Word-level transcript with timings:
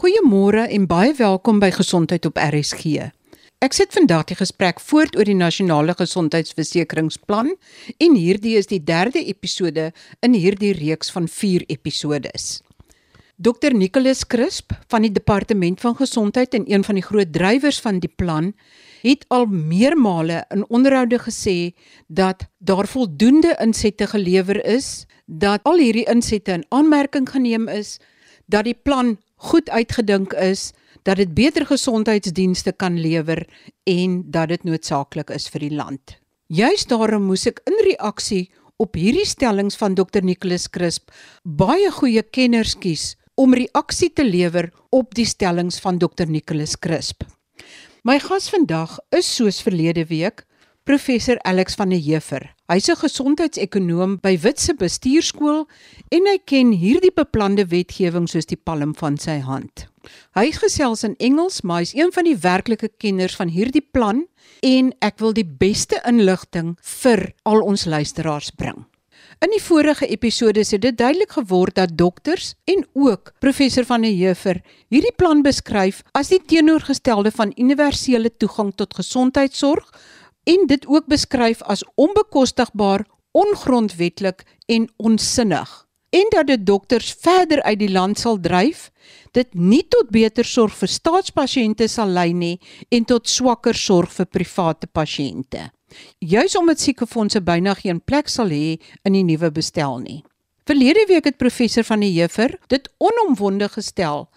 Goeiemôre 0.00 0.62
en 0.72 0.86
baie 0.88 1.12
welkom 1.18 1.58
by 1.60 1.68
Gesondheid 1.70 2.24
op 2.24 2.38
RSG. 2.40 3.10
Ek 3.60 3.74
sit 3.76 3.92
vandag 3.92 4.30
die 4.30 4.36
gesprek 4.38 4.78
voort 4.80 5.18
oor 5.20 5.28
die 5.28 5.36
nasionale 5.36 5.92
gesondheidsversekeringsplan 5.98 7.50
en 8.00 8.14
hierdie 8.16 8.54
is 8.56 8.70
die 8.70 8.80
derde 8.80 9.20
episode 9.20 9.90
in 10.24 10.32
hierdie 10.32 10.72
reeks 10.78 11.12
van 11.12 11.28
4 11.28 11.66
episodes. 11.68 12.62
Dr 13.36 13.76
Nicholas 13.76 14.24
Crisp 14.24 14.72
van 14.88 15.04
die 15.04 15.12
Departement 15.12 15.84
van 15.84 15.98
Gesondheid 16.00 16.56
en 16.56 16.64
een 16.72 16.86
van 16.88 16.96
die 16.96 17.04
groot 17.04 17.32
drywers 17.32 17.80
van 17.84 18.00
die 18.00 18.10
plan 18.16 18.54
het 19.02 19.26
al 19.28 19.44
meermale 19.52 20.46
in 20.56 20.64
onderhoude 20.72 21.20
gesê 21.20 21.74
dat 22.08 22.48
daar 22.64 22.88
voldoende 22.88 23.52
insette 23.60 24.08
gelewer 24.08 24.64
is, 24.64 25.04
dat 25.26 25.60
al 25.68 25.84
hierdie 25.84 26.08
insette 26.08 26.56
in 26.56 26.64
aanmerking 26.72 27.28
geneem 27.28 27.68
is, 27.68 27.98
dat 28.46 28.64
die 28.64 28.78
plan 28.82 29.18
goed 29.42 29.70
uitgedink 29.70 30.32
is, 30.38 30.70
dat 31.02 31.18
dit 31.18 31.34
beter 31.34 31.66
gesondheidsdienste 31.66 32.72
kan 32.72 32.98
lewer 33.00 33.42
en 33.90 34.22
dat 34.30 34.52
dit 34.52 34.64
noodsaaklik 34.64 35.32
is 35.34 35.48
vir 35.50 35.66
die 35.66 35.74
land. 35.74 36.18
Juist 36.46 36.90
daarom 36.92 37.26
moes 37.26 37.46
ek 37.48 37.62
in 37.66 37.78
reaksie 37.88 38.50
op 38.82 38.94
hierdie 38.98 39.26
stellings 39.26 39.78
van 39.80 39.96
Dr 39.98 40.22
Nicholas 40.22 40.68
Crisp 40.70 41.10
baie 41.42 41.90
goeie 41.90 42.22
kenners 42.22 42.76
kies 42.78 43.14
om 43.34 43.54
reaksie 43.56 44.10
te 44.12 44.24
lewer 44.26 44.70
op 44.92 45.14
die 45.16 45.26
stellings 45.26 45.80
van 45.82 45.98
Dr 45.98 46.28
Nicholas 46.28 46.76
Crisp. 46.78 47.24
My 48.06 48.18
gas 48.22 48.50
vandag 48.52 48.98
is 49.14 49.28
soos 49.36 49.62
verlede 49.62 50.04
week 50.10 50.44
professor 50.84 51.38
Alex 51.44 51.74
van 51.74 51.90
der 51.90 51.98
Heever. 51.98 52.54
Hy's 52.66 52.88
'n 52.88 52.96
gesondheidsekonoom 52.96 54.18
by 54.20 54.38
Witse 54.42 54.74
Bestuurskool 54.74 55.68
en 56.10 56.26
hy 56.26 56.38
ken 56.44 56.72
hierdie 56.72 57.12
beplande 57.14 57.66
wetgewing 57.66 58.28
soos 58.28 58.46
die 58.46 58.56
palm 58.56 58.94
van 58.94 59.16
sy 59.18 59.38
hand. 59.38 59.86
Hy 60.34 60.50
gesels 60.50 61.04
in 61.04 61.14
Engels, 61.18 61.62
maar 61.62 61.78
hy's 61.78 61.94
een 61.94 62.12
van 62.12 62.24
die 62.24 62.36
werklike 62.36 62.88
kenners 62.98 63.36
van 63.36 63.48
hierdie 63.48 63.86
plan 63.92 64.26
en 64.62 64.92
ek 65.00 65.18
wil 65.18 65.32
die 65.32 65.46
beste 65.46 66.00
inligting 66.04 66.76
vir 66.80 67.32
al 67.44 67.60
ons 67.60 67.84
luisteraars 67.84 68.50
bring. 68.50 68.86
In 69.42 69.50
die 69.50 69.62
vorige 69.62 70.06
episode 70.06 70.60
het 70.60 70.82
dit 70.82 70.98
duidelik 70.98 71.32
geword 71.32 71.74
dat 71.74 71.96
dokters 71.98 72.54
en 72.64 72.84
ook 72.92 73.32
professor 73.38 73.84
van 73.84 74.02
der 74.02 74.10
Heever 74.10 74.62
hierdie 74.88 75.14
plan 75.16 75.42
beskryf 75.42 76.02
as 76.12 76.28
die 76.28 76.42
teenoorgestelde 76.46 77.30
van 77.30 77.54
universele 77.56 78.30
toegang 78.36 78.74
tot 78.74 78.94
gesondheidsorg 78.94 79.90
en 80.44 80.66
dit 80.66 80.86
ook 80.86 81.06
beskryf 81.06 81.62
as 81.62 81.84
onbekostigbaar, 81.94 83.06
ongrondwetlik 83.32 84.44
en 84.66 84.90
onsinnig 84.96 85.82
en 86.12 86.26
dat 86.28 86.46
dit 86.46 86.66
dokters 86.66 87.14
verder 87.20 87.62
uit 87.62 87.78
die 87.78 87.90
land 87.90 88.18
sal 88.20 88.36
dryf, 88.40 88.90
dit 89.32 89.54
nie 89.54 89.82
tot 89.88 90.10
beter 90.12 90.44
sorg 90.44 90.74
vir 90.76 90.90
staatspasiënte 90.92 91.88
sal 91.88 92.12
lei 92.12 92.32
nie 92.36 92.58
en 92.92 93.06
tot 93.08 93.30
swakker 93.32 93.76
sorg 93.76 94.12
vir 94.18 94.28
private 94.28 94.90
pasiënte. 94.92 95.70
Juis 96.20 96.56
omdat 96.56 96.84
siekefondse 96.84 97.40
byna 97.44 97.74
geen 97.80 98.00
plek 98.00 98.28
sal 98.28 98.52
hê 98.52 98.76
in 99.08 99.16
die 99.16 99.24
nuwe 99.24 99.48
bestel 99.56 99.98
nie. 100.04 100.20
Verlede 100.68 101.06
week 101.08 101.24
het 101.30 101.40
professor 101.40 101.84
van 101.88 102.04
die 102.04 102.12
Heever 102.12 102.58
dit 102.68 102.92
onomwonde 103.00 103.70
gestel 103.72 104.28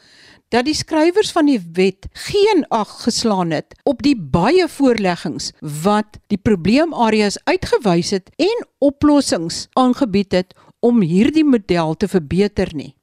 dat 0.55 0.69
die 0.69 0.75
skrywers 0.77 1.33
van 1.35 1.49
die 1.49 1.59
wet 1.75 2.05
geen 2.29 2.63
ag 2.71 2.91
geslaan 3.03 3.51
het 3.51 3.75
op 3.83 4.03
die 4.05 4.15
baie 4.15 4.67
voorleggings 4.71 5.49
wat 5.83 6.19
die 6.31 6.39
probleemareas 6.39 7.35
uitgewys 7.43 8.13
het 8.15 8.29
en 8.39 8.63
oplossings 8.79 9.65
aangebied 9.73 10.31
het 10.31 10.55
om 10.79 11.01
hierdie 11.03 11.43
model 11.43 11.95
te 11.99 12.07
verbeter 12.07 12.71
nie. 12.71 12.93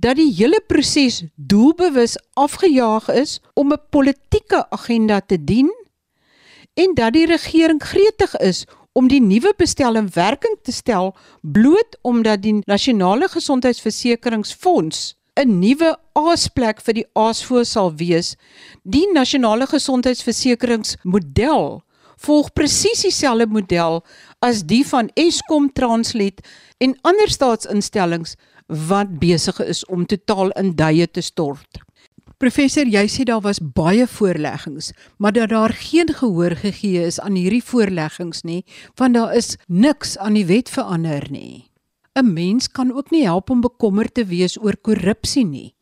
Dat 0.00 0.16
die 0.16 0.30
hele 0.38 0.62
proses 0.66 1.24
doelbewus 1.34 2.16
afgejaag 2.32 3.10
is 3.12 3.40
om 3.54 3.72
'n 3.72 3.84
politieke 3.90 4.64
agenda 4.70 5.20
te 5.20 5.44
dien 5.44 5.68
en 6.74 6.94
dat 6.94 7.12
die 7.12 7.26
regering 7.26 7.82
gretig 7.82 8.36
is 8.36 8.64
om 8.92 9.08
die 9.08 9.20
nuwe 9.20 9.52
bestel 9.56 9.96
in 9.96 10.08
werking 10.14 10.56
te 10.62 10.72
stel 10.72 11.16
bloot 11.42 11.98
omdat 12.02 12.42
die 12.42 12.62
nasionale 12.64 13.28
gesondheidsversekeringsfonds 13.28 15.17
'n 15.38 15.60
nuwe 15.60 15.96
aasplek 16.18 16.80
vir 16.82 16.94
die 16.94 17.06
aasvoë 17.14 17.64
sal 17.64 17.92
wees. 17.94 18.36
Die 18.82 19.06
nasionale 19.14 19.66
gesondheidsversekeringsmodel 19.70 21.82
volg 22.18 22.52
presies 22.52 23.02
dieselfde 23.06 23.46
model 23.46 24.02
as 24.42 24.62
die 24.66 24.86
van 24.86 25.10
Eskom 25.14 25.72
Translet 25.72 26.40
en 26.82 26.98
ander 27.06 27.30
staatsinstellings 27.30 28.34
wat 28.66 29.18
besig 29.20 29.60
is 29.64 29.84
om 29.86 30.06
totaal 30.06 30.50
in 30.60 30.74
duie 30.76 31.06
te 31.06 31.20
stort. 31.22 31.78
Professor, 32.38 32.86
jy 32.86 33.08
sê 33.10 33.24
daar 33.26 33.42
was 33.42 33.58
baie 33.58 34.06
voorleggings, 34.06 34.92
maar 35.18 35.34
dat 35.34 35.50
daar 35.50 35.74
geen 35.74 36.12
gehoor 36.14 36.54
gegee 36.60 37.06
is 37.06 37.18
aan 37.20 37.34
hierdie 37.34 37.64
voorleggings 37.64 38.44
nie, 38.46 38.62
want 38.94 39.14
daar 39.14 39.34
is 39.34 39.56
niks 39.66 40.18
aan 40.18 40.38
die 40.38 40.46
wet 40.46 40.70
verander 40.70 41.26
nie. 41.30 41.67
'n 42.18 42.32
mens 42.32 42.68
kan 42.68 42.92
ook 42.92 43.10
nie 43.10 43.24
help 43.24 43.50
om 43.50 43.60
bekommerd 43.60 44.14
te 44.14 44.24
wees 44.24 44.58
oor 44.58 44.76
korrupsie 44.76 45.44
nie. 45.44 45.74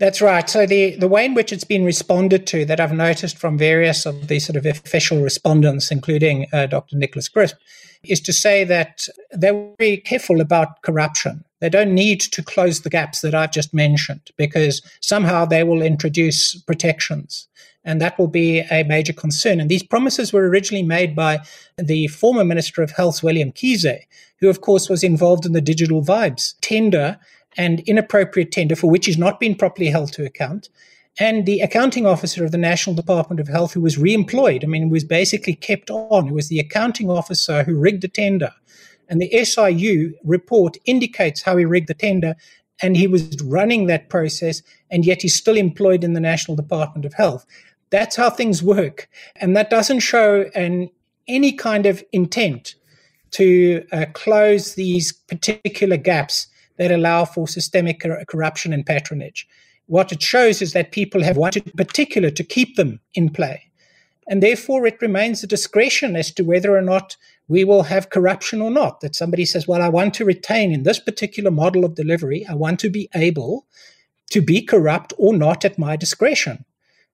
That's 0.00 0.22
right. 0.22 0.48
So 0.48 0.64
the, 0.66 0.96
the 0.96 1.08
way 1.08 1.26
in 1.26 1.34
which 1.34 1.52
it's 1.52 1.66
been 1.66 1.84
responded 1.84 2.46
to 2.46 2.64
that 2.64 2.80
I've 2.80 2.94
noticed 2.94 3.36
from 3.36 3.58
various 3.58 4.06
of 4.06 4.28
the 4.28 4.38
sort 4.38 4.56
of 4.56 4.64
official 4.64 5.22
respondents, 5.22 5.90
including 5.90 6.46
uh, 6.54 6.66
Dr. 6.66 6.96
Nicholas 6.96 7.28
Crisp, 7.28 7.56
is 8.02 8.20
to 8.20 8.32
say 8.32 8.64
that 8.64 9.08
they're 9.30 9.74
very 9.78 9.98
careful 9.98 10.40
about 10.40 10.80
corruption. 10.82 11.44
They 11.60 11.68
don't 11.68 11.94
need 11.94 12.20
to 12.32 12.42
close 12.42 12.80
the 12.80 12.88
gaps 12.88 13.20
that 13.20 13.34
I've 13.34 13.52
just 13.52 13.74
mentioned 13.74 14.30
because 14.38 14.80
somehow 15.00 15.44
they 15.44 15.64
will 15.64 15.82
introduce 15.82 16.54
protections. 16.62 17.46
And 17.84 18.00
that 18.00 18.18
will 18.18 18.28
be 18.28 18.60
a 18.70 18.84
major 18.84 19.12
concern. 19.12 19.60
And 19.60 19.70
these 19.70 19.82
promises 19.82 20.32
were 20.32 20.48
originally 20.48 20.82
made 20.82 21.16
by 21.16 21.40
the 21.78 22.08
former 22.08 22.44
Minister 22.44 22.82
of 22.82 22.90
Health, 22.90 23.20
Zweli 23.20 23.42
Mkhize, 23.42 24.00
who, 24.38 24.48
of 24.48 24.60
course, 24.60 24.88
was 24.88 25.02
involved 25.02 25.46
in 25.46 25.52
the 25.52 25.60
Digital 25.60 26.02
Vibes 26.02 26.54
tender 26.60 27.18
and 27.56 27.80
inappropriate 27.80 28.52
tender 28.52 28.76
for 28.76 28.90
which 28.90 29.06
he's 29.06 29.18
not 29.18 29.40
been 29.40 29.54
properly 29.54 29.88
held 29.88 30.12
to 30.12 30.24
account. 30.24 30.68
And 31.18 31.44
the 31.44 31.60
accounting 31.60 32.06
officer 32.06 32.44
of 32.44 32.52
the 32.52 32.58
National 32.58 32.94
Department 32.94 33.40
of 33.40 33.48
Health, 33.48 33.72
who 33.72 33.80
was 33.80 33.98
re 33.98 34.14
employed, 34.14 34.62
I 34.62 34.66
mean, 34.66 34.90
was 34.90 35.04
basically 35.04 35.54
kept 35.54 35.90
on. 35.90 36.28
It 36.28 36.34
was 36.34 36.48
the 36.48 36.60
accounting 36.60 37.10
officer 37.10 37.64
who 37.64 37.76
rigged 37.76 38.02
the 38.02 38.08
tender. 38.08 38.52
And 39.08 39.20
the 39.20 39.44
SIU 39.44 40.14
report 40.24 40.76
indicates 40.84 41.42
how 41.42 41.56
he 41.56 41.64
rigged 41.64 41.88
the 41.88 41.94
tender, 41.94 42.36
and 42.80 42.96
he 42.96 43.08
was 43.08 43.36
running 43.42 43.86
that 43.86 44.08
process, 44.08 44.62
and 44.90 45.04
yet 45.04 45.22
he's 45.22 45.34
still 45.34 45.56
employed 45.56 46.04
in 46.04 46.12
the 46.12 46.20
National 46.20 46.56
Department 46.56 47.04
of 47.04 47.14
Health. 47.14 47.44
That's 47.90 48.16
how 48.16 48.30
things 48.30 48.62
work. 48.62 49.08
And 49.36 49.56
that 49.56 49.70
doesn't 49.70 50.00
show 50.00 50.50
an, 50.54 50.90
any 51.26 51.52
kind 51.52 51.86
of 51.86 52.02
intent 52.12 52.76
to 53.32 53.84
uh, 53.92 54.06
close 54.12 54.74
these 54.74 55.12
particular 55.12 55.96
gaps 55.96 56.46
that 56.78 56.90
allow 56.90 57.24
for 57.24 57.46
systemic 57.46 58.00
cor- 58.00 58.24
corruption 58.26 58.72
and 58.72 58.86
patronage. 58.86 59.46
What 59.86 60.12
it 60.12 60.22
shows 60.22 60.62
is 60.62 60.72
that 60.72 60.92
people 60.92 61.22
have 61.22 61.36
wanted 61.36 61.66
in 61.66 61.72
particular 61.72 62.30
to 62.30 62.44
keep 62.44 62.76
them 62.76 63.00
in 63.14 63.30
play. 63.30 63.70
And 64.28 64.42
therefore, 64.42 64.86
it 64.86 65.02
remains 65.02 65.42
a 65.42 65.48
discretion 65.48 66.14
as 66.14 66.30
to 66.32 66.44
whether 66.44 66.76
or 66.76 66.82
not 66.82 67.16
we 67.48 67.64
will 67.64 67.82
have 67.82 68.10
corruption 68.10 68.60
or 68.60 68.70
not. 68.70 69.00
That 69.00 69.16
somebody 69.16 69.44
says, 69.44 69.66
Well, 69.66 69.82
I 69.82 69.88
want 69.88 70.14
to 70.14 70.24
retain 70.24 70.72
in 70.72 70.84
this 70.84 71.00
particular 71.00 71.50
model 71.50 71.84
of 71.84 71.96
delivery, 71.96 72.46
I 72.48 72.54
want 72.54 72.78
to 72.80 72.90
be 72.90 73.08
able 73.14 73.66
to 74.30 74.40
be 74.40 74.62
corrupt 74.62 75.12
or 75.18 75.34
not 75.34 75.64
at 75.64 75.78
my 75.78 75.96
discretion. 75.96 76.64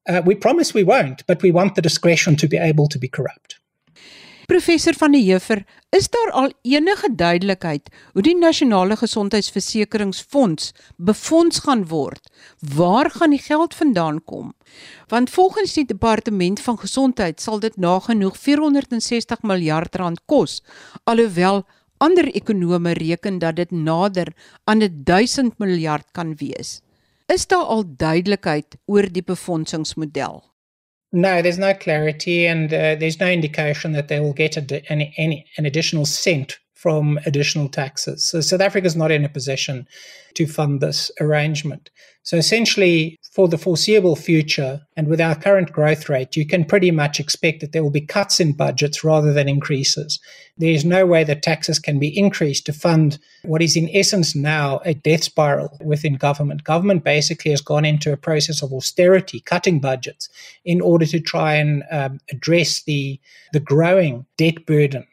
Uh, 0.08 0.20
we 0.24 0.36
promise 0.36 0.72
we 0.72 0.84
won't, 0.84 1.26
but 1.26 1.42
we 1.42 1.52
want 1.52 1.74
the 1.74 1.82
discretion 1.82 2.36
to 2.36 2.46
be 2.46 2.58
able 2.58 2.86
to 2.86 2.98
be 2.98 3.08
corrupt. 3.08 3.60
Professor 4.46 4.94
van 4.94 5.10
die 5.10 5.24
Heever, 5.26 5.64
is 5.90 6.06
daar 6.14 6.30
al 6.30 6.52
enige 6.62 7.08
duidelikheid 7.18 7.88
hoe 8.12 8.22
die 8.22 8.36
nasionale 8.38 8.94
gesondheidsversekeringsfonds 8.96 10.70
befonds 10.96 11.58
gaan 11.64 11.82
word? 11.90 12.30
Waar 12.74 13.10
gaan 13.10 13.34
die 13.34 13.42
geld 13.42 13.74
vandaan 13.74 14.22
kom? 14.24 14.54
Want 15.10 15.30
volgens 15.30 15.74
die 15.74 15.84
departement 15.84 16.62
van 16.62 16.78
gesondheid 16.78 17.42
sal 17.42 17.58
dit 17.58 17.76
nagenoeg 17.76 18.38
460 18.38 19.42
miljard 19.42 19.98
rand 19.98 20.22
kos, 20.30 20.62
alhoewel 21.04 21.64
ander 21.98 22.30
ekonome 22.30 22.94
reken 22.94 23.42
dat 23.42 23.56
dit 23.56 23.70
nader 23.70 24.30
aan 24.64 24.86
1000 25.04 25.58
miljard 25.58 26.06
kan 26.12 26.36
wees. 26.38 26.80
Is 27.26 27.46
daar 27.46 27.64
al 27.64 27.84
duidelikheid 27.96 28.76
oor 28.86 29.12
die 29.12 29.22
befondsingsmodel? 29.22 30.44
No, 31.10 31.40
there's 31.40 31.58
no 31.58 31.72
clarity, 31.74 32.46
and 32.46 32.72
uh, 32.72 32.98
there's 32.98 33.18
no 33.18 33.30
indication 33.30 33.92
that 33.92 34.08
they 34.08 34.20
will 34.20 34.32
get 34.32 34.56
a, 34.56 34.82
any, 34.90 35.12
any, 35.16 35.46
an 35.56 35.64
additional 35.66 36.04
cent 36.04 36.58
from 36.74 37.18
additional 37.24 37.68
taxes. 37.68 38.24
So 38.28 38.40
South 38.40 38.60
Africa 38.60 38.86
is 38.86 38.96
not 38.96 39.10
in 39.10 39.24
a 39.24 39.28
position 39.28 39.88
to 40.34 40.46
fund 40.46 40.80
this 40.80 41.10
arrangement. 41.20 41.90
So 42.22 42.36
essentially, 42.36 43.18
for 43.36 43.48
the 43.48 43.58
foreseeable 43.58 44.16
future 44.16 44.80
and 44.96 45.08
with 45.08 45.20
our 45.20 45.34
current 45.34 45.70
growth 45.70 46.08
rate, 46.08 46.36
you 46.36 46.46
can 46.46 46.64
pretty 46.64 46.90
much 46.90 47.20
expect 47.20 47.60
that 47.60 47.72
there 47.72 47.82
will 47.82 47.90
be 47.90 48.00
cuts 48.00 48.40
in 48.40 48.54
budgets 48.54 49.04
rather 49.04 49.30
than 49.34 49.46
increases. 49.46 50.18
There 50.56 50.70
is 50.70 50.86
no 50.86 51.04
way 51.04 51.22
that 51.24 51.42
taxes 51.42 51.78
can 51.78 51.98
be 51.98 52.18
increased 52.18 52.64
to 52.64 52.72
fund 52.72 53.18
what 53.42 53.60
is, 53.60 53.76
in 53.76 53.90
essence, 53.92 54.34
now 54.34 54.80
a 54.86 54.94
death 54.94 55.22
spiral 55.22 55.76
within 55.84 56.14
government. 56.14 56.64
Government 56.64 57.04
basically 57.04 57.50
has 57.50 57.60
gone 57.60 57.84
into 57.84 58.10
a 58.10 58.16
process 58.16 58.62
of 58.62 58.72
austerity, 58.72 59.40
cutting 59.40 59.80
budgets, 59.80 60.30
in 60.64 60.80
order 60.80 61.04
to 61.04 61.20
try 61.20 61.56
and 61.56 61.84
um, 61.90 62.18
address 62.30 62.84
the, 62.84 63.20
the 63.52 63.60
growing 63.60 64.24
debt 64.38 64.64
burden 64.64 65.06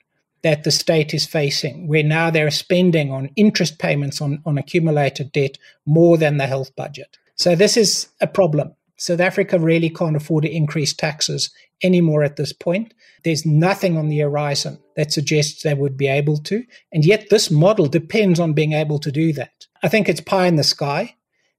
that 0.43 0.63
the 0.63 0.71
state 0.71 1.13
is 1.13 1.25
facing, 1.25 1.89
where 1.89 2.03
now 2.03 2.29
they're 2.29 2.51
spending 2.51 3.11
on 3.11 3.31
interest 3.35 3.79
payments 3.79 4.21
on, 4.21 4.41
on 4.45 4.57
accumulated 4.57 5.33
debt 5.33 5.57
more 5.85 6.17
than 6.17 6.37
the 6.37 6.47
health 6.47 6.73
budget. 6.77 7.17
So 7.44 7.56
this 7.56 7.75
is 7.75 8.07
a 8.22 8.28
problem. 8.28 8.74
South 8.95 9.19
Africa 9.19 9.60
really 9.60 9.90
can't 9.90 10.16
afford 10.16 10.45
to 10.45 10.50
increase 10.50 10.94
taxes 10.94 11.50
anymore 11.84 12.24
at 12.24 12.38
this 12.38 12.54
point. 12.54 12.94
There's 13.25 13.45
nothing 13.45 13.98
on 13.98 14.07
the 14.07 14.19
horizon 14.19 14.80
that 14.95 15.12
suggests 15.12 15.62
they 15.62 15.74
would 15.74 15.98
be 15.98 16.07
able 16.07 16.38
to. 16.38 16.63
And 16.94 17.04
yet 17.04 17.30
this 17.30 17.51
model 17.51 17.88
depends 17.88 18.40
on 18.40 18.54
being 18.54 18.72
able 18.72 18.98
to 19.00 19.12
do 19.12 19.34
that. 19.34 19.68
I 19.84 19.90
think 19.90 20.07
it's 20.07 20.22
pie 20.22 20.48
in 20.48 20.56
the 20.56 20.63
sky. 20.63 21.16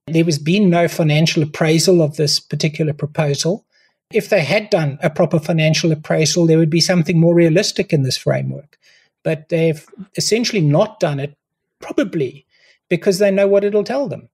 There 0.07 0.23
has 0.23 0.39
been 0.39 0.71
no 0.71 0.87
financial 0.87 1.43
appraisal 1.43 2.01
of 2.01 2.17
this 2.17 2.39
particular 2.39 2.93
proposal. 2.93 3.67
If 4.11 4.29
they 4.29 4.41
had 4.41 4.71
done 4.71 4.97
a 5.03 5.11
proper 5.11 5.37
financial 5.37 5.91
appraisal, 5.91 6.47
there 6.47 6.57
would 6.57 6.71
be 6.71 6.81
something 6.81 7.19
more 7.19 7.35
realistic 7.35 7.93
in 7.93 8.01
this 8.01 8.17
framework. 8.17 8.79
But 9.23 9.49
they've 9.49 9.87
essentially 10.15 10.61
not 10.61 10.99
done 10.99 11.19
it, 11.19 11.35
probably 11.79 12.47
because 12.89 13.19
they 13.19 13.29
know 13.29 13.47
what 13.47 13.63
it'll 13.63 13.83
tell 13.83 14.07
them. 14.07 14.29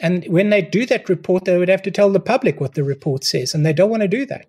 And 0.00 0.26
when 0.26 0.50
they 0.50 0.62
do 0.62 0.86
that 0.86 1.08
report, 1.08 1.44
they 1.44 1.56
would 1.56 1.68
have 1.68 1.82
to 1.82 1.90
tell 1.90 2.12
the 2.12 2.20
public 2.20 2.60
what 2.60 2.74
the 2.74 2.84
report 2.84 3.24
says, 3.24 3.54
and 3.54 3.64
they 3.66 3.72
don't 3.72 3.90
want 3.90 4.02
to 4.02 4.08
do 4.08 4.26
that. 4.26 4.46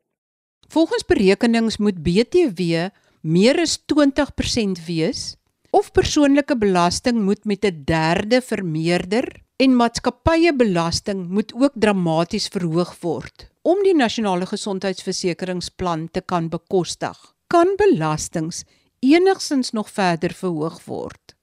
Volgens 0.69 1.06
berekenings 1.06 1.78
moet 1.78 2.04
BTW 2.06 2.90
meer 3.22 3.60
as 3.60 3.80
20% 3.94 4.86
wees 4.86 5.36
of 5.69 5.92
persoonlike 5.92 6.57
belasting 6.57 7.24
moet 7.25 7.46
met 7.46 7.66
'n 7.66 7.81
derde 7.86 8.42
vermeerder 8.42 9.25
en 9.56 9.75
maatskappyebelasting 9.75 11.28
moet 11.28 11.54
ook 11.54 11.74
dramaties 11.74 12.48
verhoog 12.48 12.96
word 13.01 13.50
om 13.62 13.81
die 13.84 13.96
nasionale 13.96 14.46
gesondheidsversekeringsplan 14.46 16.07
te 16.12 16.22
kan 16.22 16.50
bekostig. 16.50 17.18
Kan 17.48 17.75
belastings 17.78 18.63
enigsins 19.00 19.72
nog 19.72 19.90
verder 19.90 20.34
verhoog 20.34 20.86
word? 20.86 21.36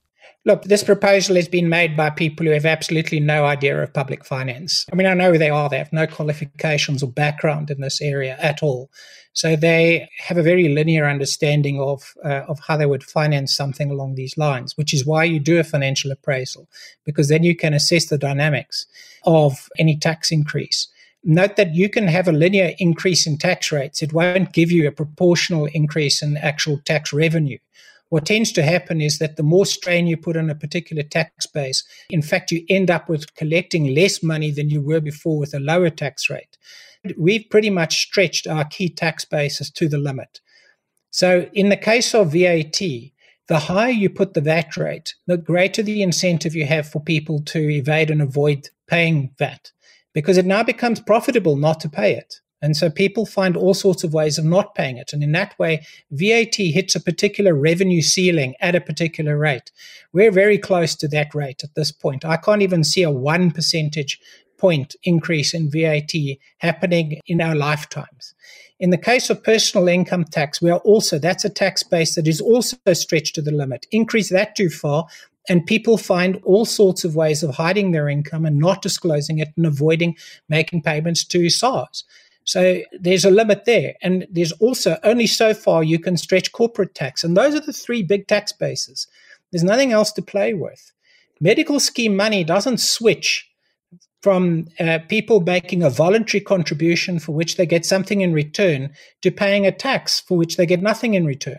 Look, 0.47 0.63
this 0.63 0.85
proposal 0.85 1.35
has 1.35 1.49
been 1.49 1.69
made 1.69 1.97
by 1.97 2.09
people 2.09 2.47
who 2.47 2.53
have 2.53 2.65
absolutely 2.65 3.19
no 3.19 3.45
idea 3.45 3.83
of 3.83 3.93
public 3.93 4.25
finance. 4.25 4.87
I 4.93 4.95
mean, 4.95 5.09
I 5.09 5.15
know 5.15 5.33
who 5.33 5.39
they 5.39 5.51
are. 5.51 5.69
They 5.69 5.79
have 5.79 5.93
no 5.93 6.07
qualifications 6.07 7.03
or 7.03 7.11
background 7.11 7.69
in 7.69 7.81
this 7.81 8.01
area 8.01 8.37
at 8.39 8.63
all. 8.63 8.89
So 9.33 9.57
they 9.57 10.09
have 10.19 10.39
a 10.39 10.45
very 10.45 10.69
linear 10.69 11.07
understanding 11.07 11.81
of, 11.81 12.15
uh, 12.25 12.45
of 12.47 12.61
how 12.61 12.77
they 12.77 12.87
would 12.87 13.03
finance 13.03 13.57
something 13.57 13.91
along 13.91 14.15
these 14.15 14.39
lines, 14.39 14.77
which 14.77 14.95
is 14.95 15.05
why 15.05 15.25
you 15.25 15.41
do 15.41 15.59
a 15.59 15.65
financial 15.65 16.13
appraisal, 16.13 16.69
because 17.05 17.29
then 17.29 17.43
you 17.43 17.57
can 17.57 17.75
assess 17.75 18.07
the 18.07 18.17
dynamics 18.17 18.87
of 19.25 19.69
any 19.79 19.99
tax 19.99 20.31
increase. 20.31 20.87
Note 21.25 21.57
that 21.57 21.75
you 21.75 21.89
can 21.89 22.07
have 22.07 22.29
a 22.29 22.33
linear 22.33 22.73
increase 22.79 23.27
in 23.27 23.37
tax 23.37 23.73
rates. 23.73 24.01
It 24.01 24.13
won't 24.13 24.53
give 24.53 24.71
you 24.71 24.87
a 24.87 24.93
proportional 24.93 25.67
increase 25.67 26.23
in 26.23 26.37
actual 26.37 26.79
tax 26.85 27.13
revenue 27.13 27.59
what 28.09 28.27
tends 28.27 28.53
to 28.53 28.63
happen 28.63 29.01
is 29.01 29.19
that 29.19 29.37
the 29.37 29.43
more 29.43 29.67
strain 29.67 30.07
you 30.07 30.17
put 30.17 30.37
on 30.37 30.49
a 30.49 30.55
particular 30.55 31.03
tax 31.03 31.47
base, 31.47 31.85
in 32.09 32.23
fact, 32.23 32.53
you 32.53 32.65
end 32.69 32.91
up 32.91 33.09
with 33.09 33.35
collecting 33.35 33.95
less 33.95 34.23
money 34.23 34.51
than 34.51 34.71
you 34.71 34.81
were 34.81 35.01
before 35.01 35.39
with 35.39 35.55
a 35.55 35.61
lower 35.61 35.91
tax 35.91 36.31
rate. 36.31 36.57
We've 37.19 37.49
pretty 37.51 37.71
much 37.71 38.01
stretched 38.01 38.47
our 38.47 38.65
key 38.65 38.89
tax 38.89 39.25
bases 39.25 39.71
to 39.73 39.89
the 39.89 39.99
limit. 39.99 40.41
So, 41.11 41.49
in 41.53 41.69
the 41.69 41.77
case 41.77 42.15
of 42.15 42.33
VAT, 42.33 42.81
the 43.49 43.59
higher 43.61 43.91
you 43.91 44.11
put 44.11 44.35
the 44.35 44.41
VAT 44.41 44.77
rate, 44.77 45.15
the 45.27 45.37
greater 45.37 45.83
the 45.83 46.03
incentive 46.03 46.55
you 46.55 46.67
have 46.67 46.89
for 46.89 47.01
people 47.01 47.43
to 47.45 47.71
evade 47.71 48.11
and 48.11 48.21
avoid 48.21 48.71
paying 48.87 49.33
VAT 49.39 49.73
because 50.13 50.39
it 50.39 50.47
now 50.47 50.63
becomes 50.63 51.01
profitable 51.01 51.57
not 51.57 51.81
to 51.81 51.89
pay 51.89 52.15
it. 52.15 52.41
And 52.63 52.77
so 52.77 52.89
people 52.89 53.27
find 53.27 53.57
all 53.57 53.75
sorts 53.75 54.03
of 54.03 54.15
ways 54.15 54.39
of 54.39 54.45
not 54.45 54.75
paying 54.75 54.97
it. 54.97 55.13
And 55.13 55.23
in 55.23 55.33
that 55.33 55.59
way, 55.59 55.85
VAT 56.11 56.57
hits 56.57 56.95
a 56.95 57.01
particular 57.01 57.55
revenue 57.55 58.03
ceiling 58.03 58.55
at 58.61 58.75
a 58.75 58.81
particular 58.81 59.37
rate. 59.37 59.71
We're 60.13 60.31
very 60.31 60.59
close 60.59 60.95
to 60.97 61.09
that 61.09 61.35
rate 61.35 61.63
at 61.63 61.75
this 61.75 61.93
point. 61.93 62.25
I 62.25 62.37
can't 62.37 62.63
even 62.63 62.83
see 62.83 63.03
a 63.03 63.11
one 63.11 63.51
percentage 63.51 64.19
point 64.57 64.97
increase 65.05 65.53
in 65.53 65.71
VAT 65.71 66.13
happening 66.59 67.21
in 67.27 67.41
our 67.41 67.55
lifetimes. 67.55 68.35
In 68.79 68.91
the 68.91 68.99
case 68.99 69.31
of 69.31 69.43
personal 69.43 69.89
income 69.89 70.25
tax, 70.25 70.61
we 70.61 70.71
are 70.71 70.81
also, 70.81 71.19
that's 71.19 71.45
a 71.45 71.51
tax 71.51 71.83
base 71.83 72.15
that 72.15 72.29
is 72.29 72.41
also 72.41 72.77
stretched 72.93 73.35
to 73.35 73.43
the 73.43 73.51
limit. 73.51 73.87
Increase 73.91 74.31
that 74.31 74.55
too 74.55 74.69
far, 74.69 75.07
and 75.49 75.65
people 75.65 75.97
find 75.97 76.41
all 76.45 76.65
sorts 76.65 77.05
of 77.05 77.17
ways 77.17 77.43
of 77.43 77.55
hiding 77.55 77.93
their 77.93 78.09
income 78.09 78.45
and 78.45 78.59
not 78.59 78.83
disclosing 78.83 79.39
it 79.39 79.49
and 79.57 79.65
avoiding 79.65 80.17
making 80.49 80.83
payments 80.83 81.25
to 81.25 81.49
SARS. 81.49 82.05
So 82.47 82.81
there's 82.99 83.25
a 83.25 83.31
limit 83.31 83.65
there. 83.65 83.95
And 84.03 84.27
there's 84.31 84.53
also 84.53 84.99
only 85.03 85.27
so 85.27 85.53
far 85.53 85.83
you 85.83 85.99
can 85.99 86.17
stretch 86.17 86.53
corporate 86.53 86.95
tax. 86.95 87.25
And 87.25 87.37
those 87.37 87.55
are 87.55 87.61
the 87.61 87.73
three 87.73 88.03
big 88.03 88.29
tax 88.29 88.53
bases. 88.53 89.07
There's 89.51 89.65
nothing 89.65 89.93
else 89.93 90.13
to 90.13 90.23
play 90.23 90.55
with. 90.55 90.93
Medical 91.41 91.81
scheme 91.81 92.17
money 92.17 92.45
doesn't 92.45 92.79
switch 92.79 93.51
from 94.23 94.67
uh, 94.81 95.01
people 95.09 95.41
making 95.41 95.83
a 95.83 95.91
voluntary 95.91 96.41
contribution 96.41 97.19
for 97.19 97.33
which 97.33 97.57
they 97.57 97.67
get 97.67 97.85
something 97.85 98.21
in 98.21 98.33
return 98.33 98.91
to 99.23 99.31
paying 99.31 99.67
a 99.67 99.73
tax 99.73 100.21
for 100.21 100.39
which 100.39 100.57
they 100.57 100.67
get 100.67 100.81
nothing 100.81 101.15
in 101.15 101.27
return. 101.27 101.59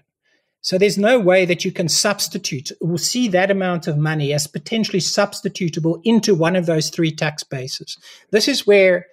So 0.61 0.77
there's 0.77 0.97
no 0.97 1.19
way 1.19 1.45
that 1.45 1.63
you 1.63 1.71
can 1.71 1.87
substitute 1.87 2.71
or 2.81 2.97
see 2.97 3.27
that 3.29 3.51
amount 3.51 3.87
of 3.87 3.97
money 3.97 4.33
as 4.33 4.47
potentially 4.47 4.99
substitutable 4.99 6.01
into 6.03 6.33
one 6.33 6.55
of 6.55 6.65
those 6.65 6.89
three 6.89 7.11
tax 7.11 7.43
bases. 7.43 7.97
This 8.31 8.47
is 8.47 8.65
where 8.65 9.05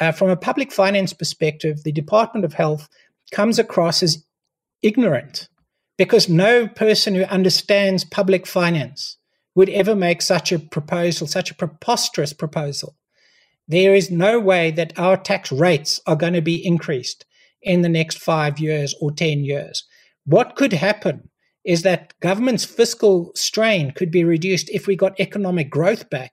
uh, 0.00 0.12
from 0.12 0.30
a 0.30 0.36
public 0.36 0.72
finance 0.72 1.12
perspective, 1.12 1.82
the 1.84 1.92
Department 1.92 2.44
of 2.44 2.54
Health 2.54 2.88
comes 3.30 3.58
across 3.58 4.02
as 4.02 4.24
ignorant 4.82 5.48
because 5.98 6.28
no 6.28 6.66
person 6.66 7.14
who 7.14 7.24
understands 7.24 8.04
public 8.04 8.46
finance 8.46 9.18
would 9.54 9.68
ever 9.68 9.94
make 9.94 10.22
such 10.22 10.50
a 10.50 10.58
proposal, 10.58 11.26
such 11.26 11.50
a 11.50 11.54
preposterous 11.54 12.32
proposal. 12.32 12.96
There 13.68 13.94
is 13.94 14.10
no 14.10 14.40
way 14.40 14.70
that 14.72 14.98
our 14.98 15.16
tax 15.16 15.52
rates 15.52 16.00
are 16.06 16.16
going 16.16 16.32
to 16.32 16.42
be 16.42 16.64
increased 16.64 17.24
in 17.62 17.82
the 17.82 17.88
next 17.88 18.18
five 18.18 18.58
years 18.58 18.94
or 19.00 19.12
10 19.12 19.44
years. 19.44 19.84
What 20.24 20.56
could 20.56 20.72
happen 20.72 21.28
is 21.64 21.82
that 21.82 22.14
government's 22.20 22.64
fiscal 22.64 23.30
strain 23.34 23.92
could 23.92 24.10
be 24.10 24.24
reduced 24.24 24.68
if 24.70 24.86
we 24.86 24.96
got 24.96 25.18
economic 25.20 25.70
growth 25.70 26.10
back 26.10 26.32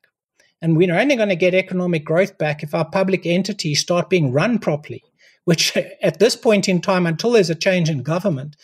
and 0.61 0.75
we're 0.75 0.97
only 0.97 1.15
going 1.15 1.29
to 1.29 1.35
get 1.35 1.53
economic 1.53 2.03
growth 2.03 2.37
back 2.37 2.63
if 2.63 2.75
our 2.75 2.89
public 2.89 3.25
entities 3.25 3.79
start 3.79 4.09
being 4.09 4.31
run 4.31 4.59
properly, 4.59 5.03
which 5.45 5.75
at 6.01 6.19
this 6.19 6.35
point 6.35 6.67
in 6.67 6.81
time, 6.81 7.05
until 7.05 7.31
there's 7.31 7.49
a 7.49 7.55
change 7.55 7.89
in 7.89 8.03
government, 8.03 8.55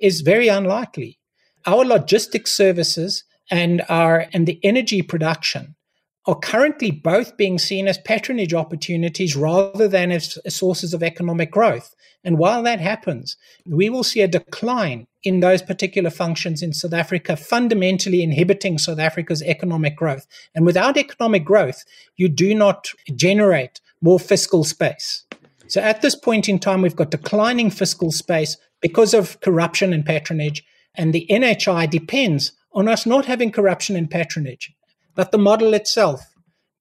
is 0.00 0.20
very 0.20 0.48
unlikely. 0.48 1.18
Our 1.66 1.84
logistics 1.84 2.52
services 2.52 3.24
and 3.50 3.82
our 3.88 4.26
and 4.32 4.46
the 4.46 4.58
energy 4.62 5.02
production 5.02 5.76
are 6.26 6.38
currently 6.38 6.90
both 6.90 7.36
being 7.36 7.58
seen 7.58 7.88
as 7.88 7.98
patronage 7.98 8.54
opportunities 8.54 9.34
rather 9.34 9.88
than 9.88 10.12
as 10.12 10.38
sources 10.48 10.94
of 10.94 11.02
economic 11.02 11.50
growth. 11.50 11.94
And 12.24 12.38
while 12.38 12.62
that 12.62 12.80
happens, 12.80 13.36
we 13.66 13.90
will 13.90 14.04
see 14.04 14.20
a 14.20 14.28
decline 14.28 15.08
in 15.24 15.40
those 15.40 15.62
particular 15.62 16.10
functions 16.10 16.62
in 16.62 16.72
South 16.72 16.92
Africa, 16.92 17.36
fundamentally 17.36 18.22
inhibiting 18.22 18.78
South 18.78 19.00
Africa's 19.00 19.42
economic 19.42 19.96
growth. 19.96 20.26
And 20.54 20.64
without 20.64 20.96
economic 20.96 21.44
growth, 21.44 21.84
you 22.16 22.28
do 22.28 22.54
not 22.54 22.88
generate 23.14 23.80
more 24.00 24.20
fiscal 24.20 24.62
space. 24.62 25.24
So 25.66 25.80
at 25.80 26.02
this 26.02 26.14
point 26.14 26.48
in 26.48 26.60
time, 26.60 26.82
we've 26.82 26.94
got 26.94 27.10
declining 27.10 27.70
fiscal 27.70 28.12
space 28.12 28.56
because 28.80 29.14
of 29.14 29.40
corruption 29.40 29.92
and 29.92 30.06
patronage. 30.06 30.64
And 30.94 31.12
the 31.12 31.26
NHI 31.30 31.90
depends 31.90 32.52
on 32.72 32.86
us 32.86 33.06
not 33.06 33.24
having 33.24 33.50
corruption 33.50 33.96
and 33.96 34.10
patronage 34.10 34.72
but 35.14 35.30
the 35.30 35.38
model 35.38 35.74
itself 35.74 36.20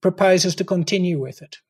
proposes 0.02 0.56
to 0.56 0.64
continue 0.64 1.20
with 1.20 1.42
it. 1.42 1.62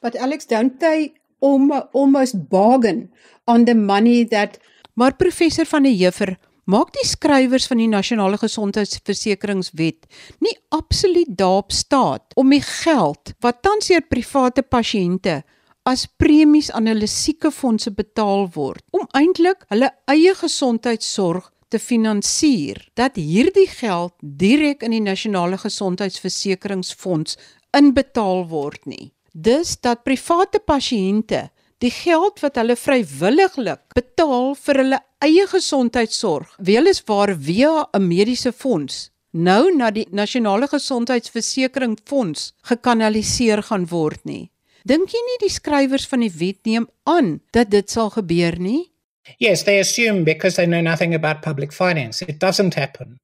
But 0.00 0.16
Alex, 0.16 0.46
don't 0.46 0.80
they 0.80 1.14
almost 1.40 2.48
bargain 2.48 3.12
on 3.46 3.64
the 3.64 3.74
money 3.74 4.24
that 4.28 4.58
maar 4.94 5.16
professor 5.16 5.66
van 5.66 5.82
der 5.82 5.92
Heever 5.92 6.36
maak 6.64 6.92
die 6.94 7.06
skrywers 7.06 7.66
van 7.66 7.80
die 7.82 7.90
nasionale 7.90 8.38
gesondheidsversekeringswet 8.38 10.06
nie 10.44 10.54
absoluut 10.70 11.32
daarop 11.38 11.72
staat 11.72 12.36
om 12.38 12.52
die 12.54 12.62
geld 12.62 13.34
wat 13.42 13.62
tans 13.66 13.90
deur 13.90 14.04
private 14.06 14.62
pasiënte 14.62 15.40
as 15.88 16.06
premies 16.06 16.70
aan 16.70 16.86
hulle 16.86 17.08
siekefondse 17.10 17.90
betaal 17.96 18.46
word 18.54 18.84
om 18.94 19.08
eintlik 19.18 19.66
hulle 19.74 19.90
eie 20.14 20.34
gesondheidsorg 20.38 21.50
te 21.72 21.80
finansier 21.80 22.82
dat 22.98 23.16
hierdie 23.16 23.68
geld 23.70 24.12
direk 24.20 24.84
in 24.84 24.94
die 24.94 25.04
nasionale 25.04 25.58
gesondheidsversekeringsfonds 25.58 27.38
inbetaal 27.76 28.46
word 28.52 28.86
nie. 28.86 29.12
dus 29.32 29.78
dat 29.80 30.04
private 30.04 30.60
pasiënte 30.60 31.48
die 31.82 31.90
geld 31.90 32.40
wat 32.44 32.58
hulle 32.60 32.76
vrywilliglik 32.76 33.80
betaal 33.96 34.52
vir 34.54 34.78
hulle 34.82 34.98
eie 35.22 35.46
gesondheidsorg, 35.50 36.52
weliswaar 36.58 37.34
via 37.38 37.88
'n 37.92 38.06
mediese 38.06 38.52
fonds, 38.52 39.10
nou 39.32 39.74
na 39.76 39.90
die 39.90 40.06
nasionale 40.10 40.68
gesondheidsversekeringsfonds 40.68 42.52
gekanaliseer 42.62 43.62
gaan 43.62 43.86
word 43.88 44.24
nie. 44.24 44.50
Dink 44.84 45.10
jy 45.10 45.22
nie 45.26 45.38
die 45.40 45.54
skrywers 45.54 46.06
van 46.06 46.20
die 46.20 46.32
wet 46.38 46.66
neem 46.66 46.88
aan 47.04 47.40
dat 47.52 47.70
dit 47.70 47.90
sal 47.90 48.10
gebeur 48.10 48.58
nie? 48.58 48.91
Yes, 49.38 49.62
they 49.62 49.78
assume 49.78 50.24
because 50.24 50.56
they 50.56 50.66
know 50.66 50.80
nothing 50.80 51.14
about 51.14 51.42
public 51.42 51.72
finance. 51.72 52.22
It 52.22 52.38
doesn't 52.38 52.74
happen. 52.74 53.20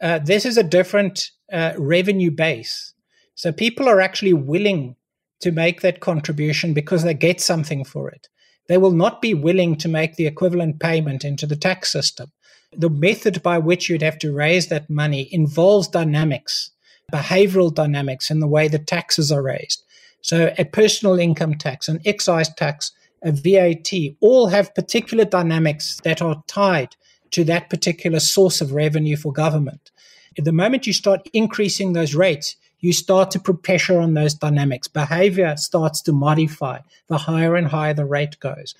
Uh, 0.00 0.18
this 0.18 0.44
is 0.46 0.56
a 0.56 0.62
different 0.62 1.30
uh, 1.52 1.72
revenue 1.76 2.30
base. 2.30 2.94
So 3.34 3.52
people 3.52 3.88
are 3.88 4.00
actually 4.00 4.32
willing 4.32 4.96
to 5.40 5.52
make 5.52 5.80
that 5.80 6.00
contribution 6.00 6.72
because 6.72 7.02
they 7.02 7.14
get 7.14 7.40
something 7.40 7.84
for 7.84 8.08
it. 8.08 8.28
They 8.68 8.78
will 8.78 8.92
not 8.92 9.20
be 9.20 9.34
willing 9.34 9.76
to 9.76 9.88
make 9.88 10.16
the 10.16 10.26
equivalent 10.26 10.80
payment 10.80 11.24
into 11.24 11.46
the 11.46 11.56
tax 11.56 11.90
system. 11.90 12.32
The 12.72 12.88
method 12.88 13.42
by 13.42 13.58
which 13.58 13.88
you'd 13.88 14.02
have 14.02 14.18
to 14.20 14.32
raise 14.32 14.68
that 14.68 14.88
money 14.88 15.28
involves 15.32 15.88
dynamics, 15.88 16.70
behavioral 17.12 17.74
dynamics 17.74 18.30
in 18.30 18.40
the 18.40 18.46
way 18.46 18.68
the 18.68 18.78
taxes 18.78 19.30
are 19.30 19.42
raised. 19.42 19.82
So 20.22 20.54
a 20.56 20.64
personal 20.64 21.18
income 21.18 21.54
tax, 21.56 21.88
an 21.88 22.00
excise 22.06 22.52
tax, 22.54 22.92
VAT, 23.30 23.90
all 24.20 24.48
have 24.48 24.74
particular 24.74 25.24
dynamics 25.24 26.00
that 26.04 26.20
are 26.20 26.42
tied 26.46 26.96
to 27.30 27.44
that 27.44 27.70
particular 27.70 28.20
source 28.20 28.60
of 28.60 28.72
revenue 28.72 29.16
for 29.16 29.32
government. 29.32 29.90
At 30.38 30.44
the 30.44 30.52
moment 30.52 30.86
you 30.86 30.92
start 30.92 31.28
increasing 31.32 31.92
those 31.92 32.14
rates, 32.14 32.56
you 32.80 32.92
start 32.92 33.30
to 33.30 33.38
put 33.38 33.62
pressure 33.62 34.00
on 34.00 34.14
those 34.14 34.34
dynamics. 34.34 34.88
Behavior 34.88 35.56
starts 35.56 36.02
to 36.02 36.12
modify 36.12 36.80
the 37.08 37.18
higher 37.18 37.54
and 37.54 37.68
higher 37.68 37.94
the 37.94 38.04
rate 38.04 38.38
goes. 38.40 38.74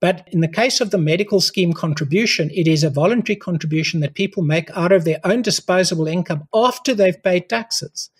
But 0.00 0.26
in 0.32 0.40
the 0.40 0.48
case 0.48 0.80
of 0.80 0.90
the 0.90 0.98
medical 0.98 1.40
scheme 1.40 1.72
contribution, 1.72 2.50
it 2.50 2.66
is 2.66 2.82
a 2.82 2.90
voluntary 2.90 3.36
contribution 3.36 4.00
that 4.00 4.14
people 4.14 4.42
make 4.42 4.68
out 4.76 4.90
of 4.90 5.04
their 5.04 5.20
own 5.22 5.42
disposable 5.42 6.08
income 6.08 6.48
after 6.52 6.92
they've 6.92 7.22
paid 7.22 7.48
taxes. 7.48 8.10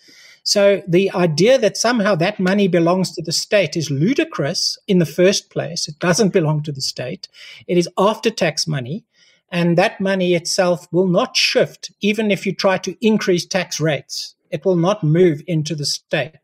So 0.42 0.82
the 0.88 1.10
idea 1.12 1.58
that 1.58 1.76
somehow 1.76 2.14
that 2.16 2.40
money 2.40 2.66
belongs 2.66 3.14
to 3.14 3.22
the 3.22 3.32
state 3.32 3.76
is 3.76 3.90
ludicrous 3.90 4.76
in 4.88 4.98
the 4.98 5.06
first 5.06 5.50
place. 5.50 5.88
It 5.88 5.98
doesn't 5.98 6.32
belong 6.32 6.62
to 6.64 6.72
the 6.72 6.80
state. 6.80 7.28
It 7.66 7.78
is 7.78 7.88
after 7.96 8.30
tax 8.30 8.66
money. 8.66 9.04
And 9.50 9.76
that 9.76 10.00
money 10.00 10.34
itself 10.34 10.88
will 10.92 11.06
not 11.06 11.36
shift, 11.36 11.92
even 12.00 12.30
if 12.30 12.46
you 12.46 12.54
try 12.54 12.78
to 12.78 12.96
increase 13.06 13.44
tax 13.44 13.78
rates. 13.78 14.34
It 14.50 14.64
will 14.64 14.76
not 14.76 15.04
move 15.04 15.42
into 15.46 15.74
the 15.74 15.84
state. 15.84 16.38